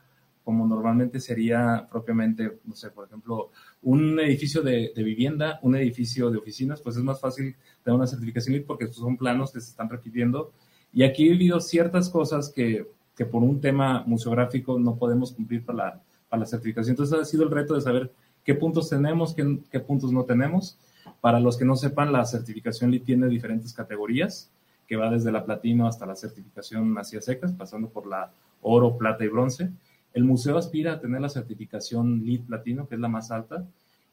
[0.45, 3.51] como normalmente sería propiamente, no sé, por ejemplo,
[3.83, 8.63] un edificio de, vivienda, un edificio de oficinas, pues es más fácil tener una certificación
[8.67, 10.53] porque son planos que se están repitiendo.
[10.93, 15.65] Y aquí he habido ciertas cosas que, que por un tema museográfico no podemos cumplir
[15.65, 16.93] para la, para la certificación.
[16.93, 18.13] Entonces ha sido el reto de saber
[18.45, 20.77] qué puntos tenemos, qué, qué puntos no tenemos.
[21.23, 24.51] Para los que no sepan, la certificación LEED tiene diferentes categorías,
[24.89, 29.25] que va desde la platino hasta la certificación hacia secas, pasando por la oro, plata
[29.25, 29.71] y bronce.
[30.15, 33.65] El museo aspira a tener la certificación LEED Platino, que es la más alta,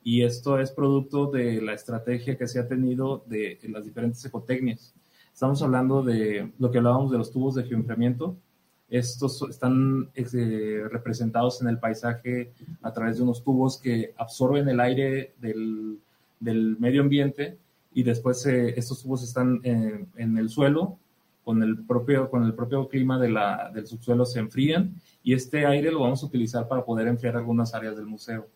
[0.04, 4.94] y esto es producto de la estrategia que se ha tenido de las diferentes ecotecnias.
[5.34, 8.38] Estamos hablando de lo que hablábamos de los tubos de geoenfriamiento.
[8.88, 12.52] Estos están este, representados en el paisaje
[12.84, 15.98] a través de unos tubos que absorben el aire del,
[16.40, 17.58] medio ambiente
[17.94, 20.98] y después eh, estos tubos están en el suelo
[21.50, 25.66] con el propio, con el propio clima de la, del subsuelo se enfrían y este
[25.66, 28.48] aire lo vamos a utilizar para poder enfriar algunas áreas del museo.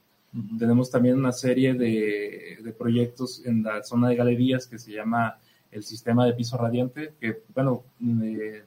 [0.60, 5.40] Tenemos también una serie de, de, proyectos en la zona de galerías que se llama
[5.72, 7.84] el sistema de piso radiante, que, bueno,
[8.24, 8.62] eh,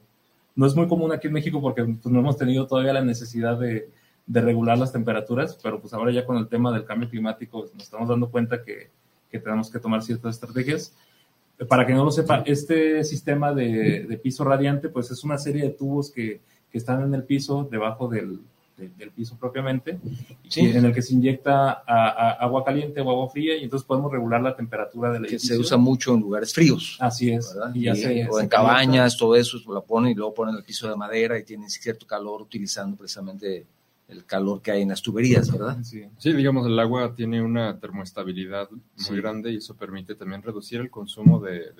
[0.57, 3.57] no es muy común aquí en México porque pues, no hemos tenido todavía la necesidad
[3.57, 3.89] de,
[4.25, 7.83] de, regular las temperaturas, pero pues ahora ya con el tema del cambio climático nos
[7.83, 8.89] estamos dando cuenta que,
[9.31, 10.93] que tenemos que tomar ciertas estrategias.
[11.67, 15.69] Para que no lo sepa, este sistema de, piso radiante, pues es una serie de
[15.71, 16.39] tubos que,
[16.71, 18.39] están en el piso, debajo del,
[19.15, 19.97] piso propiamente,
[20.55, 24.55] en el que se inyecta agua caliente o agua fría y entonces podemos regular la
[24.55, 25.49] temperatura del edificio.
[25.49, 26.97] Que se usa mucho en lugares fríos.
[26.99, 27.57] Así es.
[27.73, 27.87] Y
[28.27, 31.43] o en cabañas, todo eso, lo ponen y luego ponen el piso de madera y
[31.43, 33.65] tienen cierto calor utilizando precisamente
[34.07, 35.77] el calor que hay en las tuberías, ¿verdad?
[35.83, 38.69] Sí, sí digamos, el agua tiene una termoestabilidad
[39.09, 41.73] muy grande y eso permite también reducir el consumo de,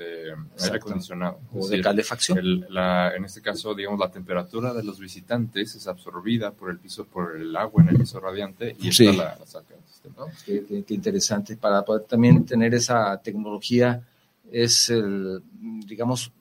[0.60, 1.40] aire acondicionado.
[1.54, 2.40] O de calefacción.
[2.40, 7.38] en este caso, digamos, la temperatura de los visitantes es absorbida por el piso, por
[7.38, 10.26] el agua en el piso radiante y esta la, saca del sistema.
[10.46, 11.56] Qué, qué, interesante.
[11.56, 14.06] Para poder también tener esa tecnología,
[14.52, 15.42] es el,
[15.86, 16.32] digamos,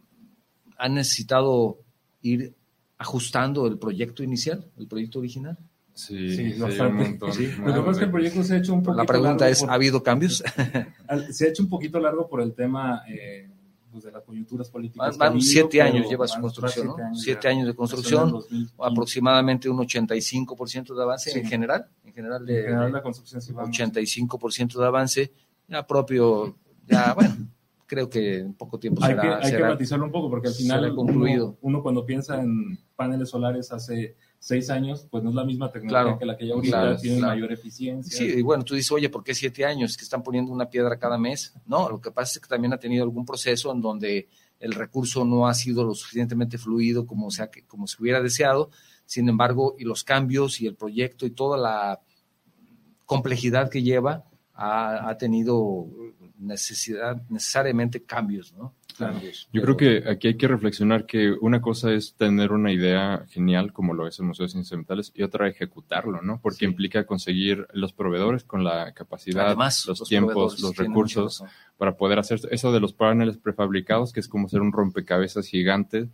[0.78, 1.78] han necesitado
[2.22, 2.52] ir
[2.98, 5.56] ajustando el proyecto inicial, el proyecto original.
[5.96, 7.32] Sí, sí, bastante.
[7.32, 7.46] Sí.
[7.58, 9.62] Lo que pasa es que el proyecto se ha hecho un poquito La pregunta es,
[9.62, 10.44] ¿ha habido cambios?
[11.30, 13.48] se ha hecho un poquito largo por el tema eh,
[13.90, 15.16] pues de las coyunturas políticas.
[15.16, 17.14] Van, siete años lleva su construcción, ¿no?
[17.14, 18.42] Siete años, de construcción,
[18.78, 21.88] aproximadamente un 85% de avance en general.
[22.04, 25.32] En general, de, en general la construcción sí 85% de avance,
[25.66, 27.36] ya propio, ya bueno
[27.86, 29.22] creo que en poco tiempo será.
[29.22, 31.56] Hay que, hay que matizarlo un poco porque al final concluido.
[31.62, 36.18] Uno, cuando piensa en paneles solares hace seis años, pues no es la misma tecnología
[36.18, 38.16] que la que hay ahorita, tiene mayor eficiencia.
[38.16, 39.96] Sí, y bueno, tú dices, oye, ¿por qué siete años?
[39.96, 41.54] Que están poniendo una piedra cada mes.
[41.66, 44.28] No, lo que pasa es que también ha tenido algún proceso en donde
[44.60, 48.70] el recurso no ha sido lo suficientemente fluido como, sea, como se hubiera deseado.
[49.04, 52.00] Sin embargo, y los cambios y el proyecto y toda la
[53.04, 55.86] complejidad que lleva ha, ha tenido
[56.38, 58.74] necesidad, necesariamente cambios, ¿no?
[59.52, 63.72] Yo creo que aquí hay que reflexionar que una cosa es tener una idea genial,
[63.72, 66.40] como lo es el Museo de Ciencias Ambientales, y otra ejecutarlo, ¿no?
[66.40, 69.56] Porque implica conseguir los proveedores con la capacidad,
[69.86, 71.42] los, tiempos, los recursos
[71.78, 76.08] para poder hacer eso de los paneles prefabricados, que es como ser un rompecabezas gigante,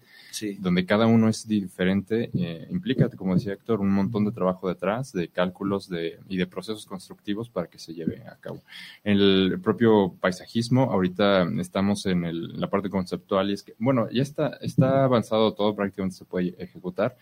[0.59, 5.13] donde cada uno es diferente, eh, implica, como decía Héctor, un montón de trabajo detrás,
[5.13, 8.61] de cálculos de, y de procesos constructivos para que se lleve a cabo.
[9.05, 14.23] El propio paisajismo, ahorita estamos en el, la parte conceptual y es que, bueno, ya
[14.23, 17.17] está, está avanzado todo, prácticamente se puede ejecutar,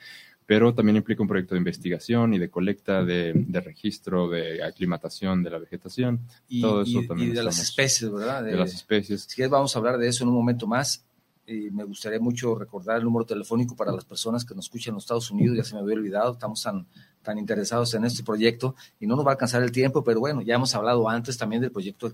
[0.51, 3.33] pero también implica un proyecto de investigación y de colecta, de,
[3.65, 6.19] registro, de aclimatación de la vegetación.
[6.49, 7.31] Y, todo eso también.
[7.31, 8.43] Y de las especies, ¿verdad?
[8.43, 9.29] De, las especies.
[9.29, 11.05] Si vamos a hablar de eso en un momento más.
[11.47, 14.95] Y me gustaría mucho recordar el número telefónico para las personas que nos escuchan en
[14.97, 16.85] los Estados Unidos, ya se me había olvidado, estamos tan,
[17.23, 20.43] tan interesados en este proyecto y no nos va a alcanzar el tiempo, pero bueno,
[20.43, 22.13] ya hemos hablado antes también del proyecto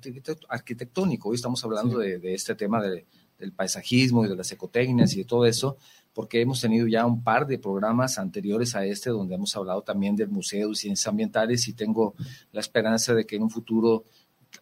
[0.49, 3.07] arquitectónico, hoy estamos hablando de, de, este tema de,
[3.39, 5.77] del paisajismo y de las ecotecnias y de todo eso,
[6.17, 10.17] porque hemos tenido ya un par de programas anteriores a este donde hemos hablado también
[10.17, 12.15] del Museo de Ciencias Ambientales y tengo
[12.53, 14.05] la esperanza de que en un futuro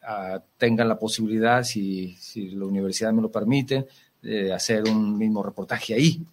[0.03, 3.87] uh, tengan la posibilidad, si, si, la universidad me lo permite,
[4.21, 6.27] de hacer un mismo reportaje ahí,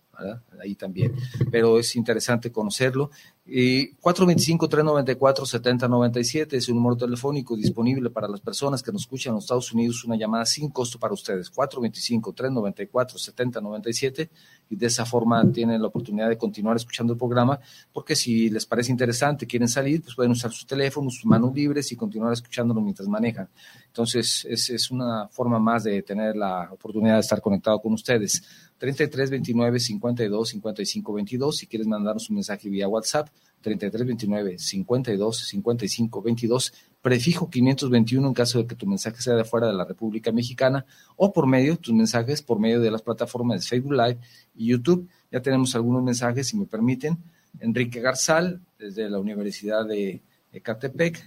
[0.62, 1.16] ahí también.
[1.52, 3.12] Pero es interesante conocerlo.
[3.46, 9.46] Y 425-394-7097 es un número telefónico disponible para las personas que nos escuchan en los
[9.46, 11.52] Estados Unidos, una llamada sin costo para ustedes.
[11.52, 14.30] 425-394-7097
[14.70, 17.60] y de esa forma tienen la oportunidad de continuar escuchando el programa,
[17.92, 21.92] porque si les parece interesante, quieren salir, pues pueden usar sus teléfonos, sus manos libres
[21.92, 23.50] y continuar escuchándolo mientras manejan.
[23.88, 28.44] Entonces, es, es una forma más de tener la oportunidad de estar conectado con ustedes.
[28.82, 31.56] 33 29 52 55 22.
[31.56, 33.30] Si quieres mandarnos un mensaje vía WhatsApp,
[33.62, 39.44] 33 29 52 55 22, prefijo 521 en caso de que tu mensaje sea de
[39.44, 40.84] fuera de la República Mexicana
[41.16, 44.18] o por medio, tus mensajes por medio de las plataformas de Facebook Live
[44.56, 45.08] y YouTube.
[45.32, 47.20] Ya tenemos algunos mensajes, si me permiten.
[47.60, 51.24] Enrique Garzal, desde la Universidad de Ecatepec.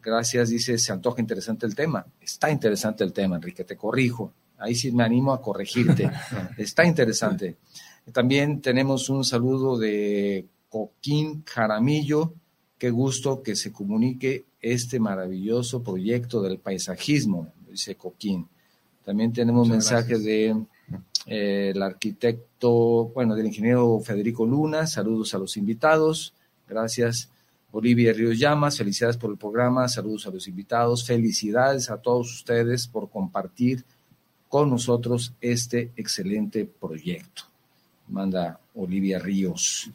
[0.00, 2.06] Gracias, dice, se antoja interesante el tema.
[2.20, 4.32] Está interesante el tema, Enrique, te corrijo.
[4.58, 6.10] Ahí sí me animo a corregirte.
[6.58, 7.56] Está interesante.
[8.12, 12.34] También tenemos un saludo de Coquín Jaramillo.
[12.78, 18.48] Qué gusto que se comunique este maravilloso proyecto del paisajismo, dice Coquín.
[19.04, 20.56] También tenemos mensajes de
[21.26, 24.86] eh, el arquitecto, bueno, del ingeniero Federico Luna.
[24.86, 26.34] Saludos a los invitados.
[26.68, 27.30] Gracias.
[27.70, 32.86] Olivia Ríos Llamas, felicidades por el programa, saludos a los invitados, felicidades a todos ustedes
[32.86, 33.84] por compartir
[34.54, 37.42] con nosotros este excelente proyecto.
[38.06, 39.90] Manda Olivia Ríos.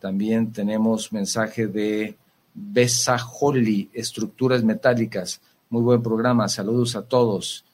[0.00, 2.16] También tenemos mensaje de
[2.54, 5.42] Besajoli, Estructuras Metálicas.
[5.68, 7.66] Muy buen programa, saludos a todos.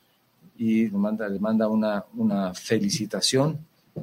[0.59, 3.57] Y le manda, le manda una, una felicitación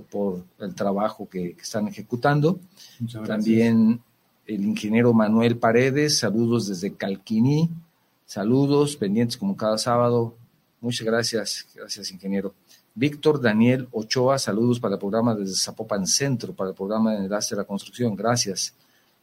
[0.09, 2.61] por el trabajo que, están ejecutando.
[3.27, 3.99] También
[4.47, 7.69] el ingeniero Manuel Paredes, saludos desde Calquiní.
[8.25, 10.35] Saludos, pendientes como cada sábado
[10.81, 12.55] Muchas gracias, gracias ingeniero.
[12.95, 17.53] Víctor Daniel Ochoa, saludos para el programa desde Zapopan Centro, para el programa de Enlace
[17.53, 18.73] de la Construcción, gracias.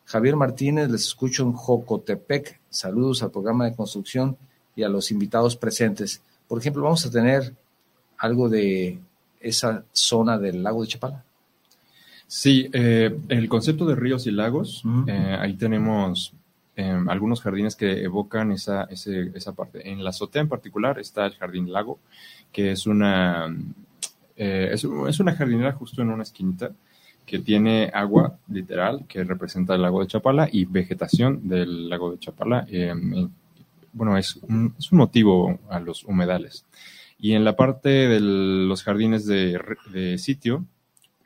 [0.04, 4.38] Javier Martínez, les escucho en Jocotepec, saludos al programa de construcción
[4.76, 6.22] y a los invitados presentes.
[6.46, 7.52] Por ejemplo, vamos a tener
[8.18, 9.00] algo de
[9.40, 11.24] esa zona del lago de Chapala.
[12.28, 16.32] Sí, eh, el concepto de ríos y lagos, eh, ahí tenemos
[16.78, 19.90] Em, algunos jardines que evocan esa, esa parte.
[19.90, 21.98] En la azotea en particular está el Jardín Lago,
[22.52, 23.52] que es una,
[24.36, 26.70] eh, es, una jardinera justo en una esquinita
[27.26, 32.20] que tiene agua literal que representa el lago de Chapala y vegetación del lago de
[32.20, 32.64] Chapala.
[32.70, 33.28] Em,
[33.92, 36.64] bueno, es un, es un motivo a los humedales.
[37.18, 39.60] Y en la parte de los jardines de,
[39.92, 40.64] de sitio,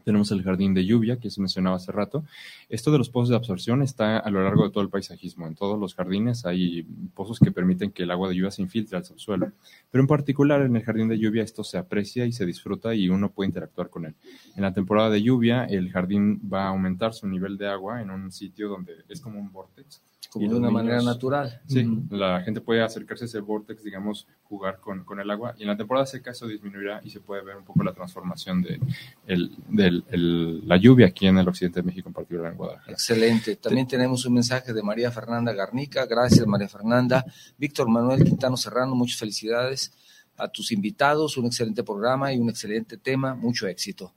[0.05, 2.25] tenemos el jardín de lluvia, que se mencionaba hace rato.
[2.69, 5.47] Esto de los pozos de absorción está a lo largo de todo el paisajismo.
[5.47, 6.83] En todos los jardines hay
[7.15, 9.53] pozos que permiten que el agua de lluvia se infiltre al subsuelo.
[9.91, 13.09] Pero en particular en el jardín de lluvia esto se aprecia y se disfruta y
[13.09, 14.15] uno puede interactuar con él.
[14.57, 18.11] En la temporada de lluvia el jardín va a aumentar su nivel de agua en
[18.11, 21.61] un sitio donde es como un vortex como de una manera natural.
[21.67, 25.55] Sí, la gente puede acercarse a ese vortex, digamos, jugar con, con, el agua.
[25.59, 28.63] Y en la temporada seca eso disminuirá y se puede ver un poco la transformación
[28.63, 28.81] de,
[29.27, 32.93] el, la lluvia aquí en el occidente de México, en particular en Guadalajara.
[32.93, 33.57] Excelente.
[33.57, 36.07] También tenemos un mensaje de María Fernanda Garnica.
[36.07, 37.25] Gracias, María Fernanda.
[37.59, 39.93] Víctor Manuel Quintano Serrano, muchas felicidades
[40.37, 41.37] a tus invitados.
[41.37, 43.35] Un excelente programa y un excelente tema.
[43.35, 44.15] Mucho éxito.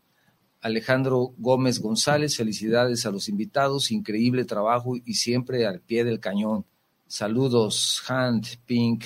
[0.66, 6.66] Alejandro Gómez González, felicidades a los invitados, increíble trabajo y siempre al pie del cañón.
[7.06, 9.06] Saludos, Hand, Pink,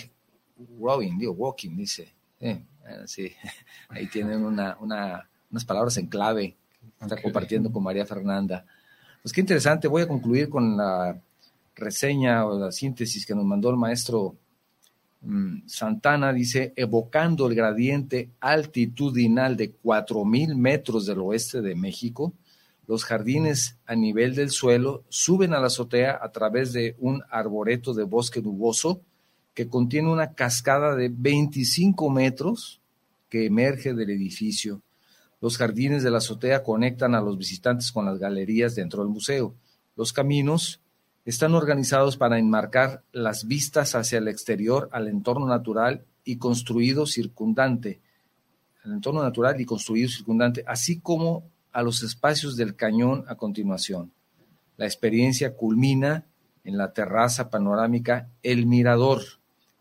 [0.79, 2.13] Robin, digo, Walking, dice.
[2.39, 3.29] Eh, eh, sí,
[3.89, 6.55] ahí tienen una, unas palabras en clave
[7.01, 8.65] está compartiendo con María Fernanda.
[9.21, 11.21] Pues qué interesante, voy a concluir con la
[11.75, 14.37] reseña o la síntesis que nos mandó el maestro
[15.65, 22.33] Santana dice, evocando el gradiente altitudinal de 4.000 metros del oeste de México,
[22.87, 27.93] los jardines a nivel del suelo suben a la azotea a través de un arboreto
[27.93, 29.01] de bosque nuboso
[29.53, 32.79] que contiene una cascada de 25 metros
[33.29, 34.81] que emerge del edificio.
[35.41, 39.53] Los jardines de la azotea conectan a los visitantes con las galerías dentro del museo.
[39.95, 40.79] Los caminos
[41.29, 47.99] están organizados para enmarcar las vistas hacia el exterior, al entorno natural y construido circundante,
[48.83, 54.11] el entorno natural y construido circundante, así como a los espacios del cañón a continuación.
[54.75, 56.25] La experiencia culmina
[56.63, 59.21] en la terraza panorámica El Mirador,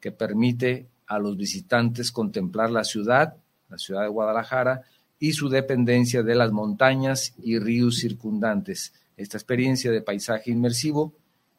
[0.00, 3.37] que permite a los visitantes contemplar la ciudad,
[3.70, 4.82] la ciudad de Guadalajara,
[5.18, 8.92] y su dependencia de las montañas y ríos circundantes.
[9.16, 11.14] Esta experiencia de paisaje inmersivo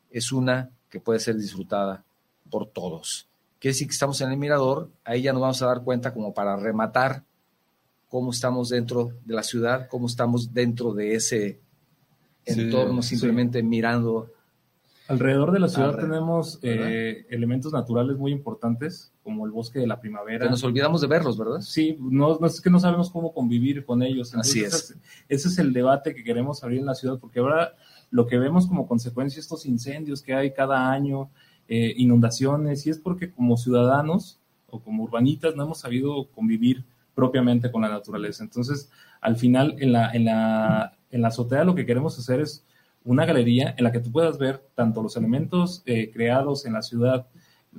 [0.10, 2.04] es una que puede ser disfrutada
[2.50, 3.28] por todos.
[3.60, 6.56] Que si estamos en el mirador, ahí ya nos vamos a dar cuenta como para
[6.56, 7.24] rematar
[8.10, 11.60] cómo estamos dentro de la ciudad, cómo estamos dentro de ese
[12.46, 14.32] entorno, simplemente mirando.
[15.08, 20.00] Alrededor de la ciudad tenemos eh, elementos naturales muy importantes, como el bosque de la
[20.00, 20.46] primavera.
[20.46, 21.62] Que nos olvidamos de verlos, ¿verdad?
[21.62, 24.34] Sí, no, es que no sabemos cómo convivir con ellos.
[24.36, 24.96] Así es.
[25.28, 27.74] Ese es el debate que queremos abrir en la ciudad, porque ahora
[28.12, 31.30] lo que vemos como consecuencia estos incendios que hay cada año,
[31.68, 36.84] eh, inundaciones, y es porque como ciudadanos o como urbanitas no hemos sabido convivir
[37.14, 38.44] propiamente con la naturaleza.
[38.44, 38.90] Entonces,
[39.22, 42.66] al final, en la, en la, en la azotea lo que queremos hacer es
[43.04, 46.82] una galería en la que tú puedas ver tanto los elementos eh, creados en la
[46.82, 47.28] ciudad,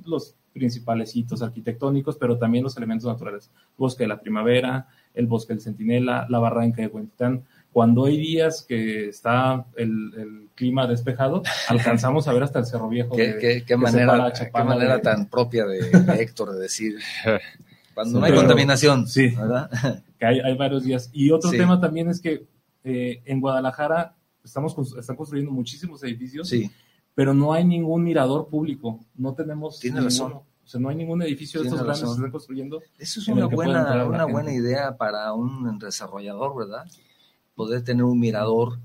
[0.05, 3.49] los principales hitos arquitectónicos, pero también los elementos naturales.
[3.55, 8.17] El bosque de la primavera, el bosque del centinela, la barranca de Huentitán, cuando hay
[8.17, 13.15] días que está el, clima despejado, alcanzamos a ver hasta el Cerro Viejo.
[13.15, 16.99] ¿Qué, qué, manera, qué manera tan propia de, Héctor de decir,
[17.93, 19.69] cuando no hay contaminación, sí, ¿verdad?
[20.19, 21.09] Que hay, hay, varios días.
[21.13, 22.45] Y otro tema también es que
[22.83, 26.69] eh, en Guadalajara estamos están construyendo muchísimos edificios, sí.
[27.15, 28.99] pero no hay ningún mirador público.
[29.15, 29.79] No tenemos.
[29.79, 30.33] Tiene razón.
[30.33, 32.81] O sea, no hay ningún edificio de estos grandes que se están construyendo.
[32.99, 36.85] Eso es una buena, una buena idea para un desarrollador, ¿verdad?
[37.61, 38.79] Poder tener un mirador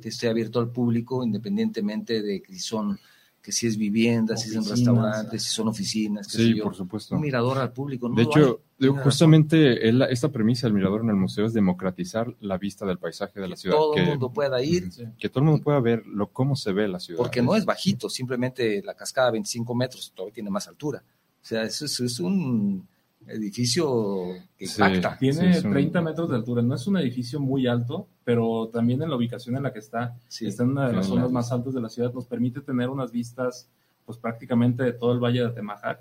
[0.00, 2.96] que esté abierto al público, independientemente de que son
[3.42, 6.28] que si es vivienda, si son restaurantes, si son oficinas.
[6.28, 7.16] sí, por supuesto.
[7.16, 8.08] Un mirador al público.
[8.08, 8.60] de hecho,
[9.02, 13.48] justamente esta premisa del mirador en el museo es democratizar la vista del paisaje de
[13.48, 13.76] la ciudad.
[13.76, 14.90] Todo el mundo pueda ir.
[15.18, 17.18] Que todo el mundo pueda ver lo, cómo se ve la ciudad.
[17.18, 21.02] Porque no es bajito, simplemente la cascada 25 metros todavía tiene más altura.
[21.42, 22.86] O sea, eso es un
[23.26, 25.16] edificio que impacta.
[25.18, 29.16] tiene 30 metros de altura, no es un edificio muy alto, pero también en la
[29.16, 31.88] ubicación en la que está, está en una de las zonas más altas de la
[31.88, 33.68] ciudad, nos permite tener unas vistas
[34.04, 36.00] pues prácticamente de todo el Valle de Atemajac,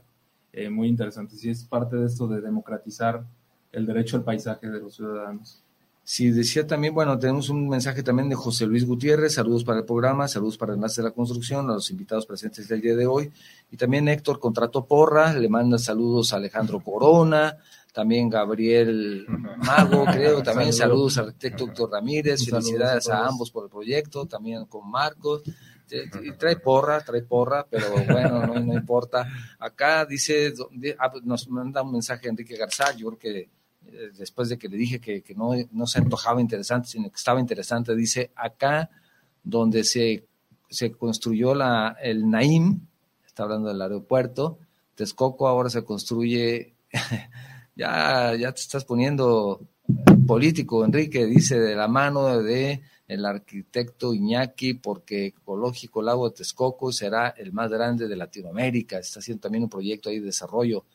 [0.52, 3.24] eh, muy interesantes, y es parte de esto de democratizar
[3.72, 5.64] el derecho al paisaje de los ciudadanos.
[6.12, 9.86] Sí, decía también, bueno, tenemos un mensaje también de José Luis Gutiérrez, saludos para el
[9.86, 13.06] programa, saludos para el Enlace de la Construcción, a los invitados presentes del día de
[13.06, 13.32] hoy.
[13.70, 17.58] Y también Héctor Contrato Porra, le manda saludos a Alejandro Corona,
[17.94, 23.70] también Gabriel Mago, creo, también saludos, al arquitecto Héctor Ramírez, felicidades a, ambos por el
[23.70, 25.44] proyecto, también con Marcos.
[25.92, 29.28] Y trae porra, trae porra, pero bueno, no, no importa.
[29.60, 30.56] Acá dice,
[30.98, 33.59] ah, pues nos manda un mensaje Enrique Garzá, yo creo que
[34.18, 37.96] después de que le dije que, no, no, se antojaba interesante, sino que estaba interesante,
[37.96, 38.90] dice, acá
[39.44, 40.26] donde se,
[40.70, 42.82] se construyó la, el Naim,
[43.26, 44.60] está hablando del aeropuerto,
[44.96, 46.74] Texcoco ahora se construye,
[47.76, 49.62] ya, ya te estás poniendo
[50.28, 56.92] político, Enrique, dice, de la mano de el arquitecto Iñaki, porque Ecológico Lago de Texcoco
[56.92, 60.86] será el más grande de Latinoamérica, está haciendo también un proyecto ahí de desarrollo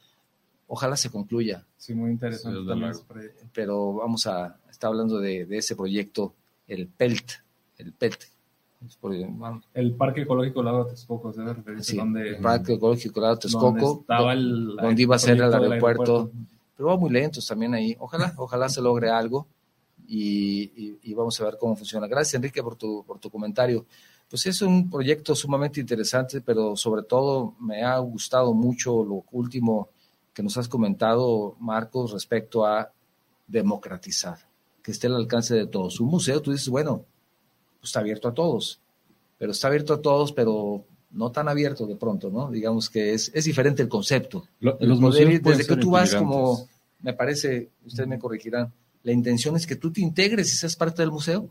[0.66, 1.66] ojalá se concluya.
[1.76, 2.58] Sí, muy interesante.
[3.52, 6.34] pero vamos a estar hablando de, ese proyecto,
[6.66, 7.30] el PELT,
[7.78, 8.28] el PET.
[9.74, 11.32] el Parque Ecológico Lago de Texcoco,
[11.80, 16.30] sí, el Parque Ecológico Lago de Texcoco, donde, iba a ser el aeropuerto,
[16.76, 17.96] pero va muy lentos también ahí.
[17.98, 19.46] Ojalá, ojalá se logre algo
[20.06, 22.06] y, y, vamos a ver cómo funciona.
[22.06, 23.86] Gracias, Enrique, por tu, por tu comentario.
[24.28, 29.90] Pues es un proyecto sumamente interesante, pero sobre todo me ha gustado mucho lo último
[30.34, 32.92] que nos has comentado, Marcos, respecto a
[33.46, 34.38] democratizar,
[34.82, 36.00] que esté al alcance de todos.
[36.00, 37.04] Un museo, tú dices, bueno,
[37.78, 38.80] pues está abierto a todos,
[39.38, 42.50] pero está abierto a todos, pero no tan abierto de pronto, ¿no?
[42.50, 44.46] Digamos que es, es diferente el concepto.
[44.60, 46.68] los museos desde que tú vas como,
[47.00, 48.72] me parece, ustedes me corregirán,
[49.04, 51.50] la intención es que tú te integres y seas parte del museo.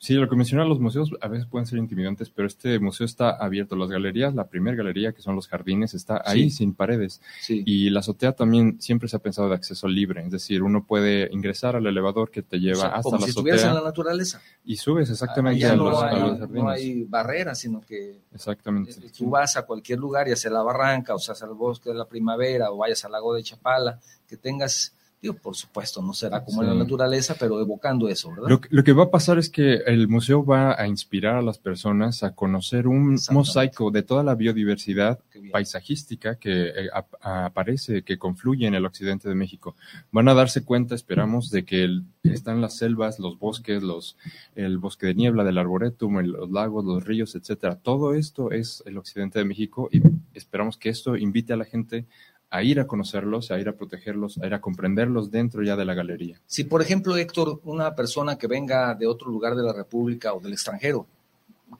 [0.00, 3.30] Sí, lo que mencionan los museos a veces pueden ser intimidantes, pero este museo está
[3.30, 3.74] abierto.
[3.74, 7.20] Las galerías, la primera galería, que son los jardines, está ahí sin paredes.
[7.48, 11.28] Y la azotea también siempre se ha pensado de acceso libre, es decir, uno puede
[11.32, 13.54] ingresar al elevador que te lleva hasta la azotea.
[13.54, 14.40] en la naturaleza.
[14.64, 16.48] Y subes exactamente a, los, jardines.
[16.48, 18.92] No hay barreras, sino que exactamente.
[18.92, 21.96] Eh, tú vas a cualquier lugar, ya sea la barranca, o sea, al bosque de
[21.96, 26.44] la primavera, o vayas al lago de Chapala, que tengas Digo, por supuesto, no será
[26.44, 28.48] como en la naturaleza, pero evocando eso, ¿verdad?
[28.48, 31.58] Lo, lo, que va a pasar es que el museo va a inspirar a las
[31.58, 35.18] personas a conocer un mosaico de toda la biodiversidad
[35.50, 36.90] paisajística que eh,
[37.20, 39.74] aparece, que confluye en el occidente de México.
[40.12, 41.88] Van a darse cuenta, esperamos, de que
[42.22, 44.16] están las selvas, los bosques, los,
[44.54, 47.76] el bosque de niebla del arboretum, los lagos, los ríos, etcétera.
[47.76, 50.00] Todo esto es el occidente de México y
[50.34, 52.06] esperamos que esto invite a la gente
[52.50, 55.84] a ir a conocerlos, a ir a protegerlos, a ir a comprenderlos dentro ya de
[55.84, 56.40] la galería.
[56.46, 60.40] Si, por ejemplo, Héctor, una persona que venga de otro lugar de la República o
[60.40, 61.06] del extranjero,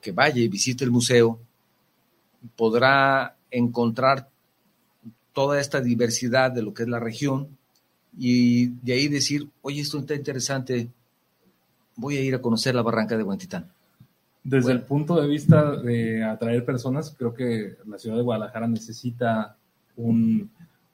[0.01, 1.39] que vaya y visite el museo,
[2.55, 4.29] podrá encontrar
[5.33, 7.57] toda esta diversidad de lo que es la región
[8.17, 10.89] y de ahí decir, oye, esto está interesante,
[11.95, 13.71] voy a ir a conocer la barranca de Huentitán.
[14.43, 19.55] Desde el punto de vista de atraer personas, creo que la ciudad de Guadalajara necesita
[19.95, 20.49] un,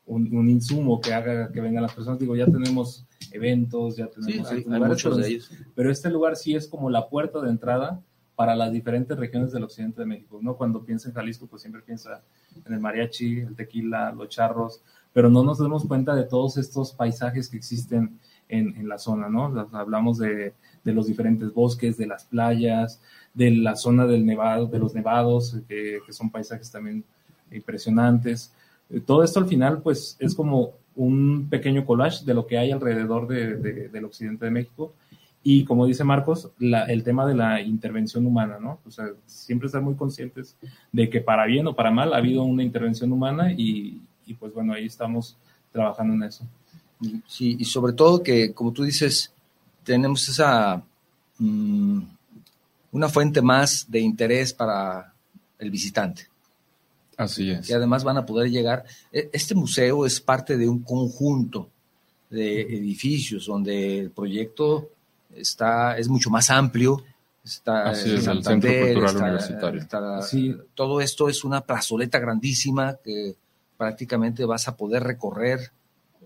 [0.06, 2.20] un, insumo que haga que vengan las personas.
[2.20, 5.52] Digo, ya tenemos eventos, ya tenemos hay, muchos de ellos.
[5.74, 8.02] Pero este lugar sí es como la puerta de entrada
[8.36, 10.40] para las diferentes regiones del occidente de México.
[10.42, 10.56] ¿no?
[10.56, 12.22] Cuando piensa en Jalisco, pues siempre piensa
[12.66, 14.82] en el mariachi, el tequila, los charros,
[15.14, 19.30] pero no nos damos cuenta de todos estos paisajes que existen en, en la zona,
[19.30, 19.46] ¿no?
[19.72, 20.54] Hablamos de,
[20.84, 23.02] de, los diferentes bosques, de las playas,
[23.34, 27.04] de la zona del nevado, de los nevados, que son paisajes también
[27.52, 28.54] impresionantes.
[28.90, 32.72] Eh, todo esto al final, pues, es como un pequeño collage de lo que hay
[32.72, 34.94] alrededor de, del occidente de México.
[35.44, 38.80] Y como dice Marcos, el tema de la intervención humana, ¿no?
[38.86, 40.56] O sea, siempre estar muy conscientes
[40.92, 44.52] de que para bien o para mal ha habido una intervención humana y, y pues
[44.54, 45.38] bueno, ahí estamos
[45.72, 46.46] trabajando en eso.
[47.28, 49.32] Sí, y sobre todo que, como tú dices,
[49.84, 50.82] tenemos esa,
[51.38, 52.00] mm,
[52.92, 55.14] una fuente más de interés para
[55.60, 56.28] el visitante.
[57.18, 57.70] Así es.
[57.70, 58.86] Y además van a poder llegar.
[59.12, 61.70] E, este museo es parte de un conjunto
[62.30, 64.90] de edificios donde el proyecto
[65.36, 67.04] está, es mucho más amplio.
[67.44, 70.22] Está Así es, el Centro Cultural Universitario.
[70.24, 70.56] sí.
[70.74, 73.36] Todo esto es una plazoleta grandísima que
[73.78, 75.72] prácticamente vas a poder recorrer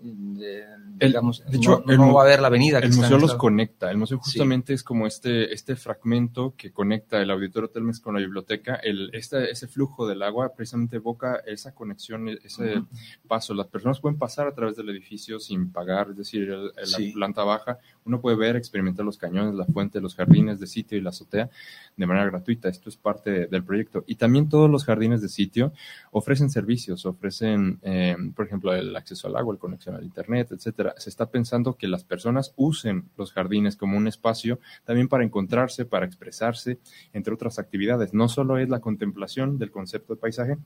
[0.02, 2.78] digamos, de hecho, no, va a haber la avenida.
[2.78, 3.90] el museo los conecta.
[3.90, 8.20] El museo justamente es como este, este fragmento que conecta el auditorio Telmex con la
[8.20, 8.76] biblioteca.
[8.76, 12.82] El, este, ese flujo del agua precisamente evoca esa conexión, ese
[13.26, 13.54] paso.
[13.54, 17.78] Las personas pueden pasar a través del edificio sin pagar, es decir, la planta baja.
[18.04, 21.50] Uno puede ver, experimentar los cañones, la fuente, los jardines de sitio y la azotea
[21.96, 22.68] de manera gratuita.
[22.68, 24.04] Esto es parte del proyecto.
[24.06, 25.72] Y también todos los jardines de sitio
[26.10, 30.94] ofrecen servicios, ofrecen, eh, por ejemplo, el acceso al agua, el conexión al Internet, etcétera.
[30.98, 35.84] Se está pensando que las personas usen los jardines como un espacio también para encontrarse,
[35.84, 36.78] para expresarse,
[37.12, 38.14] entre otras actividades.
[38.14, 40.56] No solo es la contemplación del concepto de paisaje,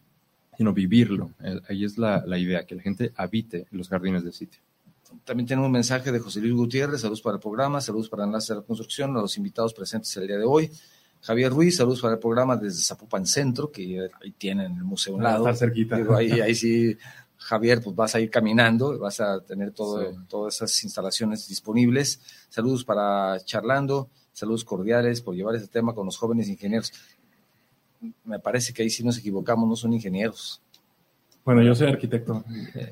[0.56, 1.32] sino vivirlo.
[1.42, 4.60] Eh, ahí es la, idea, que la gente habite los jardines del sitio.
[5.24, 8.52] También tenemos un mensaje de José Luis Gutiérrez, saludos para el programa, saludos para Enlace
[8.52, 10.70] de la Construcción, a los invitados presentes el día de hoy.
[11.20, 15.16] Javier Ruiz, saludos para el programa desde Zapopan Centro, que ahí tienen el museo a
[15.16, 15.48] un lado.
[15.48, 15.96] Está cerquita.
[16.16, 16.98] ahí, ahí sí
[17.44, 22.20] Javier, pues vas a ir caminando, vas a tener todo, todas esas instalaciones disponibles.
[22.48, 26.90] Saludos para Charlando, saludos cordiales por llevar este tema con los jóvenes ingenieros.
[28.24, 30.62] Me parece que ahí sí nos equivocamos, no son ingenieros.
[31.44, 32.42] Bueno, yo soy arquitecto.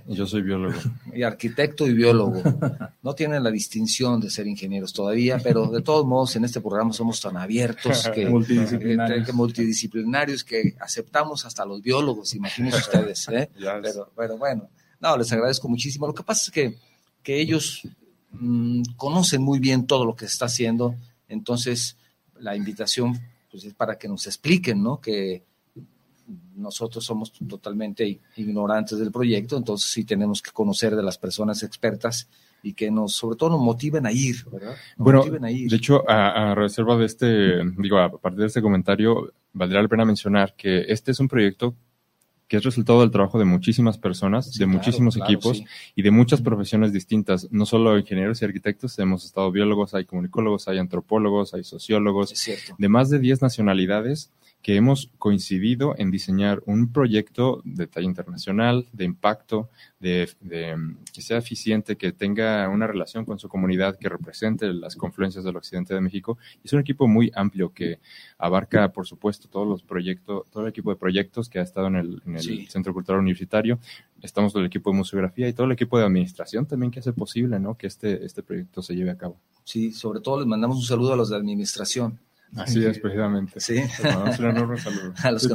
[0.06, 0.78] Yo soy biólogo.
[1.14, 2.42] Y arquitecto y biólogo.
[3.02, 6.92] No tienen la distinción de ser ingenieros todavía, pero de todos modos en este programa
[6.92, 13.26] somos tan abiertos que multidisciplinarios que, multidisciplinarios, que aceptamos hasta los biólogos, imagínense ustedes.
[13.28, 13.50] ¿eh?
[14.16, 14.68] Pero, bueno,
[15.00, 16.06] no, les agradezco muchísimo.
[16.06, 16.76] Lo que pasa es que,
[17.22, 17.82] que ellos
[18.32, 20.94] mm, conocen muy bien todo lo que se está haciendo,
[21.26, 21.96] entonces
[22.38, 23.18] la invitación
[23.50, 25.00] pues, es para que nos expliquen, ¿no?
[25.00, 25.42] Que
[26.56, 32.28] nosotros somos totalmente ignorantes del proyecto, entonces sí tenemos que conocer de las personas expertas
[32.62, 34.76] y que nos, sobre todo, nos motiven a ir, ¿verdad?
[34.96, 39.88] bueno, de hecho, a, reserva de este, digo, a partir de este comentario, valdría la
[39.88, 41.74] pena mencionar que este es un proyecto
[42.52, 45.62] que es resultado del trabajo de muchísimas personas, de muchísimos equipos
[45.94, 50.68] y de muchas profesiones distintas, no solo ingenieros y arquitectos, hemos estado biólogos, hay comunicólogos,
[50.68, 52.34] hay antropólogos, hay sociólogos,
[52.76, 54.30] de más de 10 nacionalidades
[54.62, 60.28] que hemos coincidido en diseñar un proyecto de talla internacional, de impacto, de,
[61.12, 65.56] que sea eficiente, que tenga una relación con su comunidad, que represente las confluencias del
[65.56, 66.38] occidente de México.
[66.62, 67.98] es un equipo muy amplio que
[68.38, 71.96] abarca, por supuesto, todos los proyectos, todo el equipo de proyectos que ha estado en
[71.96, 72.22] el,
[72.68, 73.80] Centro Cultural Universitario.
[74.22, 77.58] Estamos el equipo de museografía y todo el equipo de administración también que hace posible
[77.58, 77.76] ¿no?
[77.76, 79.36] que este, este proyecto se lleve a cabo.
[79.64, 82.18] Sí, sobre todo les mandamos un saludo a los de administración
[82.56, 83.60] Así es, precisamente.
[83.60, 83.78] Sí.
[84.04, 85.54] A los, que,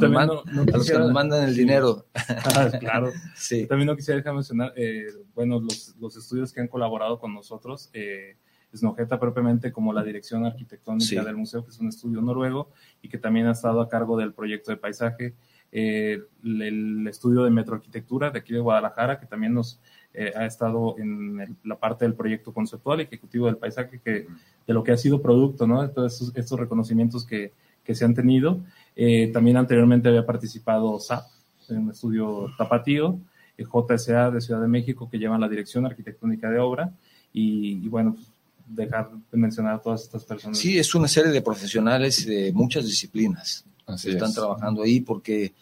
[0.98, 2.06] nos, mandan el dinero.
[2.28, 3.12] Ah, claro.
[3.36, 3.66] Sí.
[3.66, 7.90] También no quisiera dejar mencionar, eh, bueno, los, los, estudios que han colaborado con nosotros,
[7.92, 8.36] eh,
[8.74, 12.70] Snojeta propiamente como la dirección arquitectónica del museo, que es un estudio noruego
[13.00, 15.34] y que también ha estado a cargo del proyecto de paisaje,
[15.72, 19.80] eh, el, estudio de metroarquitectura de aquí de Guadalajara, que también nos
[20.14, 24.26] eh, ha estado en la parte del proyecto conceptual ejecutivo del paisaje, que,
[24.66, 25.82] de lo que ha sido producto, ¿no?
[25.82, 27.52] De todos estos, reconocimientos que,
[27.84, 28.60] que, se han tenido.
[28.96, 31.24] Eh, también anteriormente había participado SAP,
[31.68, 33.18] en un estudio tapatío,
[33.56, 36.92] el eh, JSA de Ciudad de México, que llevan la dirección arquitectónica de obra,
[37.32, 38.32] y, bueno, pues,
[38.66, 40.58] dejar de mencionar a todas estas personas.
[40.58, 43.64] Sí, es una serie de profesionales de muchas disciplinas
[44.02, 45.52] que están trabajando ahí, porque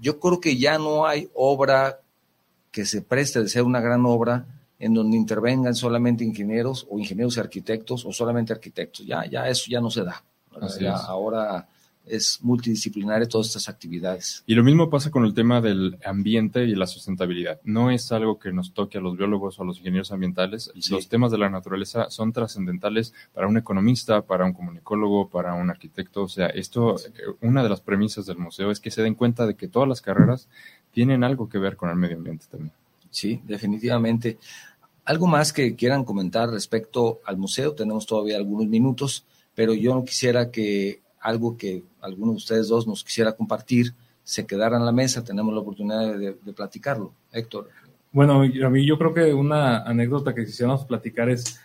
[0.00, 2.00] yo creo que ya no hay obra
[2.70, 4.46] que se preste de ser una gran obra
[4.78, 9.04] en donde intervengan solamente ingenieros o ingenieros y arquitectos o solamente arquitectos.
[9.06, 10.22] Ya, ya eso ya no se da.
[11.06, 11.66] ahora
[12.10, 14.42] es multidisciplinario todas estas actividades.
[14.46, 17.60] Y lo mismo pasa con el tema del ambiente y la sustentabilidad.
[17.64, 20.72] No es algo que nos toque a los biólogos o a los ingenieros ambientales.
[20.90, 25.70] Los temas de la naturaleza son trascendentales para un economista, para un comunicólogo, para un
[25.70, 26.22] arquitecto.
[26.22, 27.10] O sea, esto, eh,
[27.40, 30.00] una de las premisas del museo es que se den cuenta de que todas las
[30.00, 30.48] carreras
[30.98, 32.72] tienen algo que ver con el medio ambiente también.
[33.08, 34.36] Sí, definitivamente.
[35.04, 37.72] ¿Algo más que quieran comentar respecto al museo?
[37.72, 39.24] Tenemos todavía algunos minutos,
[39.54, 43.94] pero yo no quisiera que algo que alguno de ustedes dos nos quisiera compartir,
[44.24, 47.12] se quedara en la mesa, tenemos la oportunidad de, platicarlo.
[47.30, 47.68] Héctor.
[48.10, 51.60] Bueno, a mí yo creo que una anécdota que quisiéramos platicar es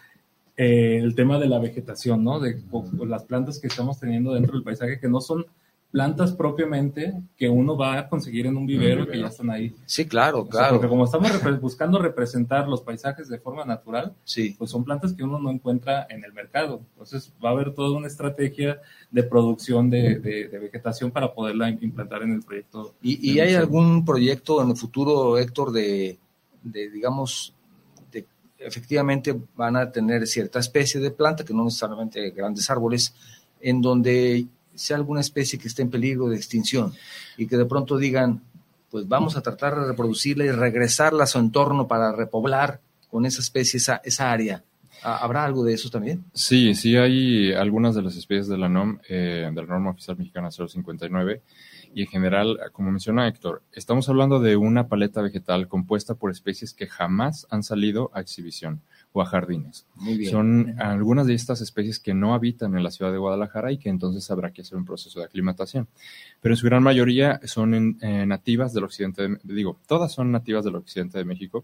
[0.57, 2.39] eh, el tema de la vegetación, ¿no?
[2.39, 2.61] De
[3.07, 5.47] las plantas que estamos teniendo dentro del paisaje, que no son
[5.93, 9.75] plantas propiamente que uno va a conseguir en un vivero, que ya están ahí.
[9.85, 10.73] Sí, claro, claro.
[10.73, 11.29] porque como estamos
[11.61, 14.55] buscando representar los paisajes de forma natural, sí.
[14.57, 16.81] pues son plantas que uno no encuentra en el mercado.
[16.93, 18.81] Entonces va a haber toda una estrategia
[19.11, 22.95] de producción de, vegetación para poderla implantar en el proyecto.
[23.03, 26.17] ¿Y, hay algún proyecto en el futuro, Héctor, de,
[26.63, 27.53] de digamos,
[28.11, 28.25] de,
[28.57, 33.13] efectivamente van a tener cierta especie de planta, que no necesariamente grandes árboles,
[33.61, 36.93] en donde sea alguna especie que esté en peligro de extinción
[37.37, 38.41] y que de pronto digan,
[38.89, 43.41] pues vamos a tratar de reproducirla y regresarla a su entorno para repoblar con esa
[43.41, 44.63] especie, esa, esa área.
[45.03, 46.23] ¿Habrá algo de eso también?
[46.33, 50.17] Sí, sí hay algunas de las especies de la NOM, eh, de la norma oficial
[50.17, 51.41] mexicana 059,
[51.93, 56.73] y en general, como menciona Héctor, estamos hablando de una paleta vegetal compuesta por especies
[56.73, 58.81] que jamás han salido a exhibición
[59.13, 59.85] o a jardines.
[60.29, 63.89] Son algunas de estas especies que no habitan en la ciudad de Guadalajara y que
[63.89, 65.87] entonces habrá que hacer un proceso de aclimatación.
[66.41, 70.65] Pero en su gran mayoría son eh, nativas del occidente, de, digo, todas son nativas
[70.65, 71.63] del occidente de México.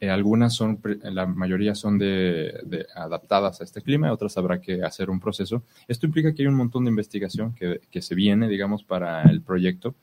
[0.00, 5.08] Eh, algunas son, la mayoría son de, adaptadas a este clima, otras habrá que hacer
[5.08, 5.62] un proceso.
[5.88, 9.40] Esto implica que hay un montón de investigación que, que se viene, digamos, para el
[9.40, 9.94] proyecto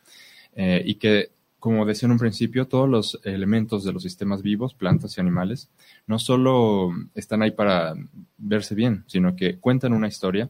[0.56, 1.30] eh, y que
[1.60, 5.70] como decía en un principio, todos los elementos de los sistemas vivos, plantas y animales,
[6.08, 7.96] no solo están ahí para
[8.38, 10.50] verse bien, sino que cuentan una historia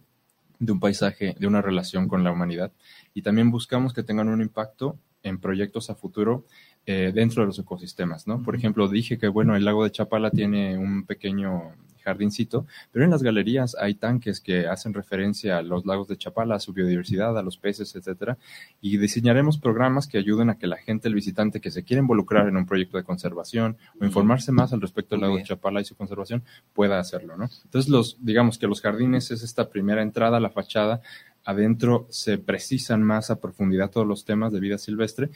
[0.60, 2.72] de un paisaje, de una relación con la humanidad,
[3.14, 6.46] y también buscamos que tengan un impacto en proyectos a futuro
[6.86, 8.42] eh, dentro de los ecosistemas, ¿no?
[8.42, 11.74] Por ejemplo, dije que, bueno, el lago de Chapala tiene un pequeño
[12.10, 16.56] jardincito, pero en las galerías hay tanques que hacen referencia a los lagos de Chapala,
[16.56, 18.38] a su biodiversidad, a los peces, etcétera,
[18.82, 22.48] y diseñaremos programas que ayuden a que la gente, el visitante que se quiera involucrar
[22.48, 25.86] en un proyecto de conservación o informarse más al respecto del lago de Chapala y
[25.86, 27.50] su conservación, pueda hacerlo, ¿no?
[27.66, 31.02] Entonces, los, digamos que los jardines es esta primera entrada, la fachada,
[31.46, 35.30] adentro se precisan más a profundidad todos los temas de vida silvestre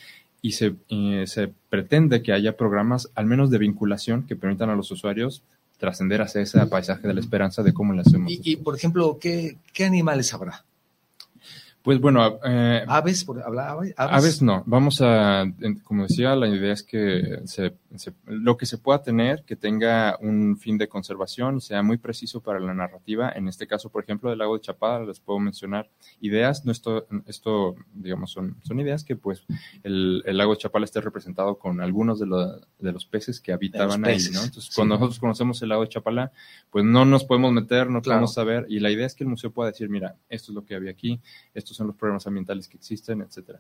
[0.44, 0.76] y se,
[1.26, 5.42] se, pretende que haya programas, al menos de vinculación, que permitan a los usuarios
[5.78, 8.30] trascender hacia ese paisaje de la esperanza de cómo le hacemos.
[8.30, 10.66] Y, por ejemplo, ¿qué, ¿qué animales habrá?
[11.84, 13.94] Pues bueno, eh, aves, por, aves?
[13.98, 14.42] aves?
[14.42, 14.64] no.
[14.66, 15.46] Vamos a,
[15.84, 17.74] como decía, la idea es que se
[18.26, 22.42] lo que se pueda tener, que tenga un fin de conservación y sea muy preciso
[22.42, 23.32] para la narrativa.
[23.36, 26.66] En este caso, por ejemplo, del lago de Chapada, les puedo mencionar ideas.
[26.66, 29.46] No esto, esto digamos, son, son ideas que pues
[29.84, 32.26] el, lago de Chapala esté representado con algunos de,
[32.80, 34.44] de los peces que habitaban ahí, ¿no?
[34.44, 36.32] Entonces, cuando nosotros conocemos el lago de Chapala,
[36.72, 38.66] pues no nos podemos meter, no podemos saber.
[38.70, 40.92] Y la idea es que el museo pueda decir, mira, esto es lo que había
[40.92, 41.20] aquí,
[41.74, 43.60] son los problemas ambientales que existen, etcétera.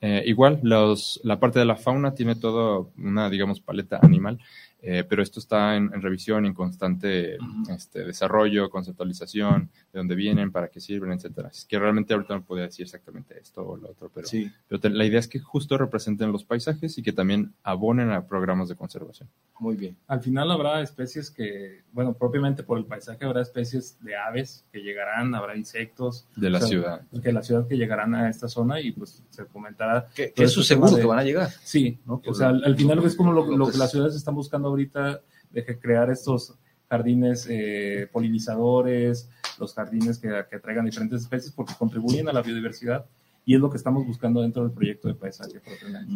[0.00, 4.38] Eh, igual, los, la parte de la fauna tiene todo una, digamos, paleta animal
[4.82, 7.38] eh, pero esto está en, revisión, en constante
[7.70, 11.48] este, desarrollo, conceptualización, de dónde vienen, para qué sirven, etcétera.
[11.48, 14.28] Es que realmente ahorita no podría decir exactamente esto o lo otro, pero,
[14.68, 18.68] pero la idea es que justo representen los paisajes y que también abonen a programas
[18.68, 19.28] de conservación.
[19.60, 19.96] Muy bien.
[20.08, 24.80] Al final habrá especies que, bueno, propiamente por el paisaje habrá especies de aves que
[24.80, 26.26] llegarán, habrá insectos.
[26.34, 27.02] De la ciudad.
[27.22, 30.08] Que la ciudad que llegarán a esta zona y pues se comentará.
[30.14, 31.50] Que, es su seguro que van a llegar.
[31.62, 35.20] Sí, o sea, al, final es como lo, que las ciudades están buscando ahorita
[35.50, 36.54] de crear estos
[36.88, 43.06] jardines eh, polinizadores, los jardines que, que traigan diferentes especies porque contribuyen a la biodiversidad
[43.44, 45.60] y es lo que estamos buscando dentro del proyecto de paisaje.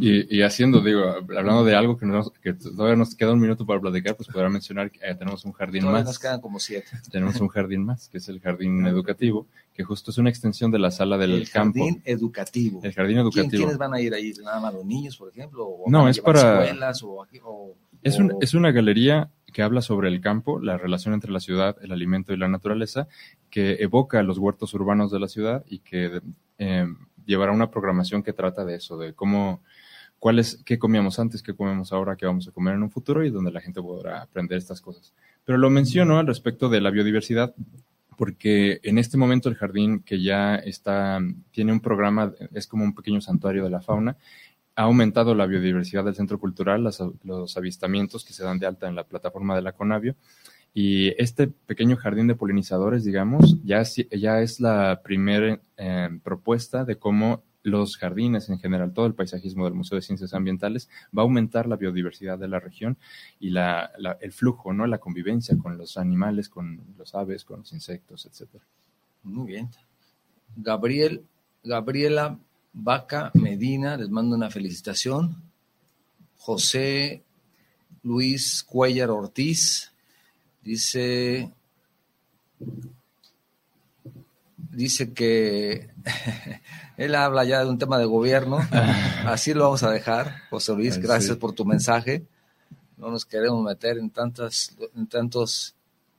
[0.00, 3.66] Y, y haciendo, digo, hablando de algo que, nos, que todavía nos queda un minuto
[3.66, 6.04] para platicar, pues podrá mencionar que eh, tenemos un jardín más.
[6.04, 6.86] nos quedan como siete.
[7.10, 10.78] Tenemos un jardín más, que es el jardín educativo, que justo es una extensión de
[10.78, 11.80] la sala del el campo.
[11.80, 12.80] Jardín educativo.
[12.82, 13.50] El jardín educativo.
[13.50, 14.32] ¿Quiénes van a ir ahí?
[14.44, 15.66] ¿Nada más los niños, por ejemplo?
[15.66, 16.64] ¿O no, es para...
[16.64, 17.26] Escuelas, o,
[18.02, 21.76] es, un, es una galería que habla sobre el campo, la relación entre la ciudad,
[21.80, 23.08] el alimento y la naturaleza,
[23.50, 26.20] que evoca los huertos urbanos de la ciudad y que
[26.58, 26.86] eh,
[27.24, 29.62] llevará una programación que trata de eso, de cómo,
[30.18, 33.24] cuál es, qué comíamos antes, qué comemos ahora, qué vamos a comer en un futuro
[33.24, 35.14] y donde la gente podrá aprender estas cosas.
[35.44, 37.54] Pero lo menciono al respecto de la biodiversidad
[38.16, 41.20] porque en este momento el jardín que ya está,
[41.50, 44.16] tiene un programa, es como un pequeño santuario de la fauna,
[44.76, 46.88] ha aumentado la biodiversidad del centro cultural,
[47.24, 50.14] los avistamientos que se dan de alta en la plataforma de la Conavio.
[50.74, 56.96] Y este pequeño jardín de polinizadores, digamos, ya, ya es la primera eh, propuesta de
[56.96, 61.24] cómo los jardines en general, todo el paisajismo del Museo de Ciencias Ambientales va a
[61.24, 62.98] aumentar la biodiversidad de la región
[63.40, 64.86] y la, el flujo, ¿no?
[64.86, 68.62] la convivencia con los animales, con los aves, con los insectos, etc.
[69.24, 69.70] Muy bien.
[70.54, 71.24] Gabriel,
[71.64, 72.38] Gabriela
[72.78, 75.42] Vaca Medina, les mando una felicitación.
[76.36, 77.24] José
[78.02, 79.92] Luis Cuellar Ortiz
[80.62, 81.50] dice
[84.70, 85.88] dice que
[86.98, 88.58] él habla ya de un tema de gobierno.
[89.24, 90.98] Así lo vamos a dejar, José Luis.
[90.98, 92.26] Gracias por tu mensaje.
[92.98, 95.75] No nos queremos meter en tantas, en tantos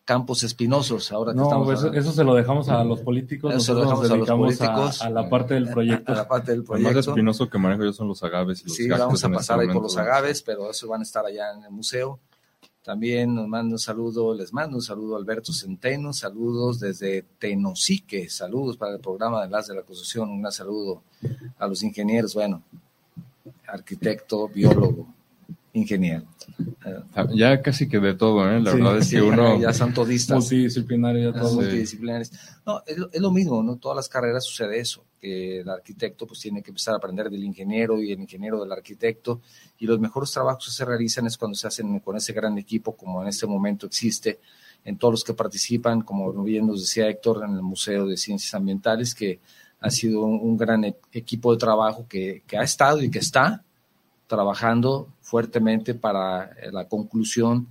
[0.07, 1.11] campos espinosos.
[1.11, 3.53] Ahora que no, eso, eso, se lo dejamos a los políticos.
[3.53, 5.01] Eso lo dejamos a los políticos.
[5.01, 6.13] A, la parte del proyecto.
[6.13, 6.89] A la parte del proyecto.
[6.89, 8.61] El más espinoso que manejo yo son los agaves.
[8.61, 11.25] Y los sí, vamos a pasar ahí por los agaves, pero eso van a estar
[11.25, 12.21] allá en el museo.
[12.83, 18.29] También nos manda un saludo, les mando un saludo a Alberto Centeno, saludos desde Tenosique,
[18.29, 21.03] saludos para el programa de las de la construcción, un saludo
[21.59, 22.63] a los ingenieros, bueno,
[23.67, 25.05] arquitecto, biólogo,
[25.77, 26.25] ingeniero.
[27.33, 28.59] Ya casi que de todo, ¿eh?
[28.59, 29.59] La verdad es que uno...
[29.59, 30.37] Ya son todistas.
[30.37, 32.31] Multidisciplinario, ya Multidisciplinares.
[32.65, 33.77] No, es, es, lo mismo, ¿no?
[33.77, 37.43] Todas las carreras sucede eso, que el arquitecto pues tiene que empezar a aprender del
[37.43, 39.41] ingeniero y el ingeniero del arquitecto,
[39.77, 42.95] y los mejores trabajos que se realizan es cuando se hacen con ese gran equipo
[42.95, 44.39] como en este momento existe,
[44.83, 48.53] en todos los que participan, como bien nos decía Héctor, en el Museo de Ciencias
[48.53, 49.39] Ambientales, que
[49.79, 53.63] ha sido un, gran e, equipo de trabajo que, que ha estado y que está
[54.27, 57.67] trabajando fuertemente para eh, la conclusión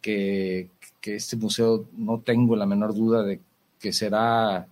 [0.00, 3.40] que, que, este museo no tengo la menor duda de
[3.78, 4.66] que será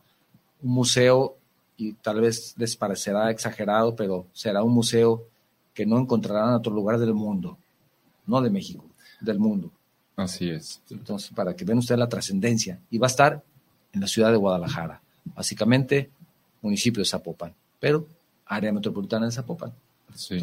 [0.62, 1.36] un museo
[1.76, 5.24] y tal vez les parecerá exagerado, pero será un museo
[5.72, 7.58] que no encontrarán en otro lugar del mundo,
[8.26, 8.84] no de México,
[9.20, 9.70] del mundo.
[10.16, 10.80] Así es.
[10.90, 13.42] Entonces, para que vean ustedes la trascendencia, y va a estar
[13.92, 16.10] en la ciudad de Guadalajara, básicamente
[16.62, 18.06] municipio de Zapopan, pero
[18.46, 19.72] área metropolitana de Zapopan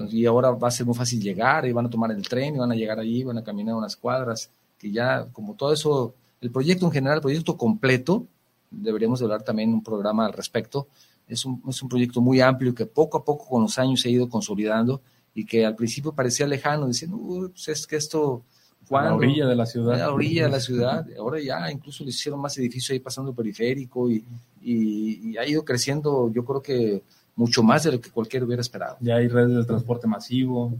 [0.10, 2.58] y ahora va a ser muy fácil llegar, y van a tomar el tren, y
[2.58, 6.52] van a llegar allí, van a caminar unas cuadras, que ya como todo eso, el
[6.52, 8.28] proyecto en general, el proyecto completo,
[8.70, 10.88] deberíamos hablar también un programa al respecto,
[11.28, 14.10] es un, es un proyecto muy amplio que poco a poco con los años se
[14.10, 15.02] ha ido consolidando
[15.34, 17.18] y que al principio parecía lejano, diciendo,
[17.52, 18.44] pues es que esto...
[18.90, 19.94] A la orilla de la ciudad.
[19.94, 21.08] A la orilla de la ciudad.
[21.18, 24.26] Ahora ya incluso le hicieron más edificios ahí pasando el periférico y,
[24.62, 27.02] y ha ido creciendo, yo creo que
[27.36, 28.98] mucho más de lo que cualquiera hubiera esperado.
[29.00, 30.74] Ya hay redes de transporte masivo,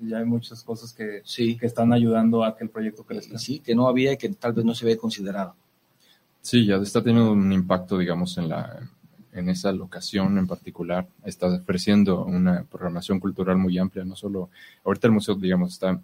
[0.00, 1.56] ya hay muchas cosas que, sí.
[1.56, 3.38] que están ayudando a que el proyecto crezca.
[3.38, 5.54] Sí, que no había y que tal vez no se había considerado.
[6.40, 8.88] Sí, ya está teniendo un impacto, digamos, en la
[9.36, 11.06] en esa locación en particular.
[11.24, 14.48] Está ofreciendo una programación cultural muy amplia, no solo,
[14.82, 16.00] ahorita el museo, digamos, está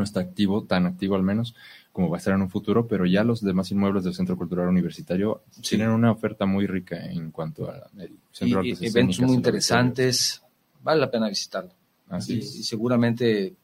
[0.00, 1.54] no está activo, tan activo al menos,
[1.92, 4.66] como va a estar en un futuro, pero ya los demás inmuebles del Centro Cultural
[4.68, 7.88] Universitario tienen una oferta muy rica en cuanto a
[8.32, 10.42] centro y, eventos muy interesantes,
[10.82, 11.72] vale la pena visitarlo.
[12.08, 13.54] Así y, seguramente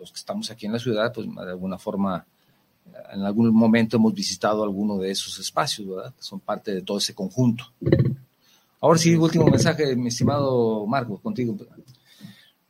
[0.00, 2.26] los que estamos aquí en la ciudad, pues de alguna forma,
[3.12, 6.12] en algún momento hemos visitado alguno de esos espacios, ¿verdad?
[6.14, 7.70] Que son parte de todo ese conjunto.
[8.80, 11.56] Ahora sí, último mensaje, mi estimado Marco, contigo.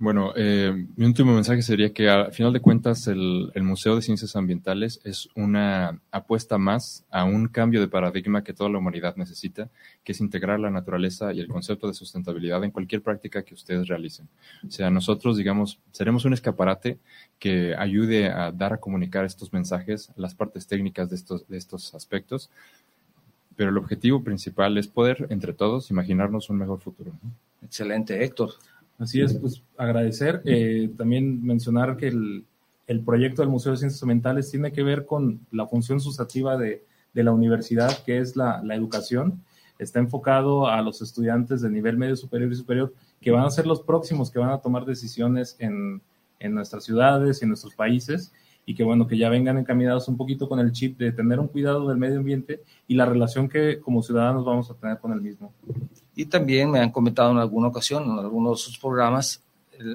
[0.05, 4.37] Bueno, eh, mi último mensaje sería que al final de cuentas el, Museo de Ciencias
[4.37, 9.71] Ambientales es una apuesta más a un cambio de paradigma que toda la humanidad necesita,
[10.05, 13.89] que es integrar la naturaleza y el concepto de sustentabilidad en cualquier práctica que ustedes
[13.89, 14.29] realicen.
[14.69, 16.99] O sea, nosotros, digamos, seremos un escaparate
[17.39, 21.95] que ayude a dar a comunicar estos mensajes, las partes técnicas de estos, de estos
[21.95, 22.51] aspectos,
[23.57, 27.13] pero el objetivo principal es poder, entre todos, imaginarnos un mejor futuro.
[27.63, 28.51] Excelente, Héctor.
[28.99, 30.41] Así es, pues agradecer.
[30.45, 32.45] Eh, también mencionar que el,
[32.87, 36.85] el, proyecto del Museo de Ciencias Ambientales tiene que ver con la función sustantiva de,
[37.13, 39.43] de la universidad, que es la, la, educación.
[39.79, 43.67] Está enfocado a los estudiantes de nivel medio superior y superior, que van a ser
[43.67, 46.01] los próximos que van a tomar decisiones en,
[46.39, 48.33] en nuestras ciudades y en nuestros países
[48.67, 51.49] y que bueno, que ya vengan encaminados un poquito con el chip de tener un
[51.49, 55.21] cuidado del medio ambiente y la relación que como ciudadanos vamos a tener con el
[55.21, 55.53] mismo.
[56.15, 59.43] Y también me han comentado en alguna ocasión, en algunos de sus programas,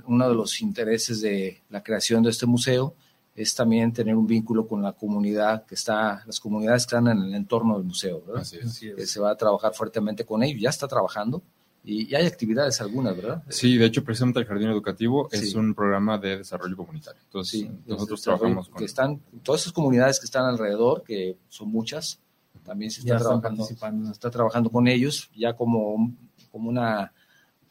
[0.05, 2.93] uno de los intereses de la creación de este museo
[3.35, 7.23] es también tener un vínculo con la comunidad que está, las comunidades que están en
[7.23, 8.41] el entorno del museo, ¿verdad?
[8.41, 8.79] Así es.
[8.79, 11.41] Que se va a trabajar fuertemente con ellos, ya está trabajando,
[11.83, 13.43] Y, hay actividades algunas, ¿verdad?
[13.49, 17.21] Sí, de hecho, precisamente el Jardín Educativo es un programa de desarrollo comunitario.
[17.23, 18.77] Entonces, sí, nosotros trabajamos con...
[18.77, 22.19] Que están, todas esas comunidades que están alrededor, que son muchas,
[22.63, 23.73] también se está, trabajando, se
[24.11, 26.13] está trabajando con ellos, ya como,
[26.51, 27.13] como una...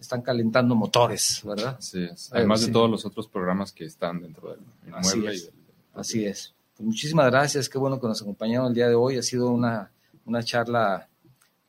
[0.00, 1.76] Están calentando motores, ¿verdad?
[1.80, 5.30] Sí, además de todos los otros programas que están dentro del inmueble.
[5.30, 5.52] Así es.
[5.92, 6.54] Así es.
[6.76, 9.18] Pues muchísimas gracias, qué bueno que nos acompañaron el día de hoy.
[9.18, 9.90] Ha sido una,
[10.24, 11.08] una charla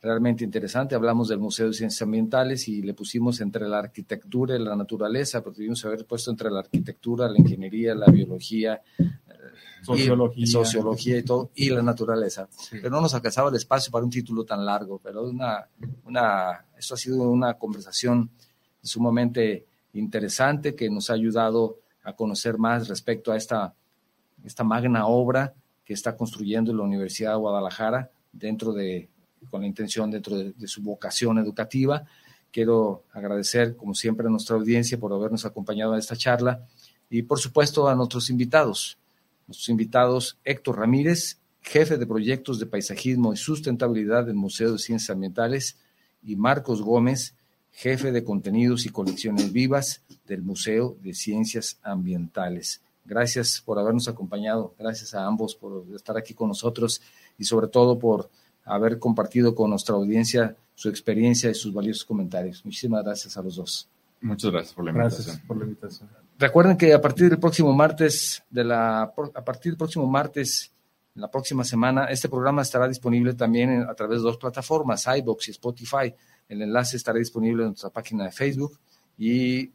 [0.01, 0.95] realmente interesante.
[0.95, 5.43] Hablamos del Museo de Ciencias Ambientales y le pusimos entre la arquitectura y la naturaleza,
[5.43, 8.81] pero que haber puesto entre la arquitectura, la ingeniería, la biología,
[9.83, 12.47] sociología, y, sociología y todo, y la naturaleza.
[12.71, 15.67] Pero no nos alcanzaba el espacio para un título tan largo, pero una,
[16.05, 18.29] una, esto ha sido una conversación
[18.81, 23.73] sumamente interesante que nos ha ayudado a conocer más respecto a esta,
[24.45, 29.09] esta magna obra que está construyendo la Universidad de Guadalajara dentro de
[29.49, 32.05] con la intención dentro de, su vocación educativa.
[32.51, 36.65] Quiero agradecer, como siempre, a nuestra audiencia por habernos acompañado a esta charla
[37.09, 38.97] y, por supuesto, a nuestros invitados.
[39.47, 45.09] Nuestros invitados, Héctor Ramírez, jefe de proyectos de paisajismo y sustentabilidad del Museo de Ciencias
[45.09, 45.77] Ambientales,
[46.23, 47.35] y Marcos Gómez,
[47.71, 52.81] jefe de contenidos y colecciones vivas del Museo de Ciencias Ambientales.
[53.05, 57.01] Gracias por habernos acompañado, gracias a ambos por estar aquí con nosotros
[57.37, 58.29] y sobre todo por
[58.69, 62.63] haber compartido con nuestra audiencia su experiencia y sus valiosos comentarios.
[62.63, 63.89] Muchísimas gracias a los dos.
[64.21, 65.25] Muchas gracias por la invitación.
[65.25, 66.09] Gracias por la invitación.
[66.37, 70.71] Recuerden que a partir del próximo martes, de la, a partir del próximo martes,
[71.15, 75.51] la próxima semana, este programa estará disponible también a través de dos plataformas, iBox y
[75.51, 76.13] Spotify.
[76.47, 78.79] El enlace estará disponible en nuestra página de Facebook.
[79.17, 79.71] Y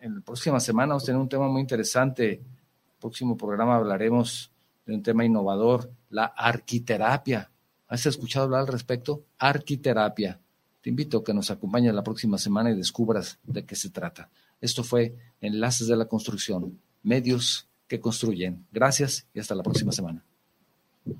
[0.00, 2.32] en la próxima semana vamos a tener un tema muy interesante.
[2.32, 4.50] El próximo programa hablaremos
[4.84, 7.50] de un tema innovador, la arquiterapia
[7.88, 9.24] ¿Has escuchado hablar al respecto?
[9.38, 10.40] Arquiterapia.
[10.82, 14.28] Te invito a que nos acompañes la próxima semana y descubras de qué se trata.
[14.60, 18.66] Esto fue Enlaces de la Construcción, medios que construyen.
[18.72, 20.24] Gracias y hasta la próxima semana.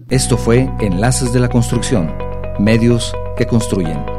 [0.08, 2.12] Esto fue Enlaces de la Construcción,
[2.58, 4.13] medios que construyen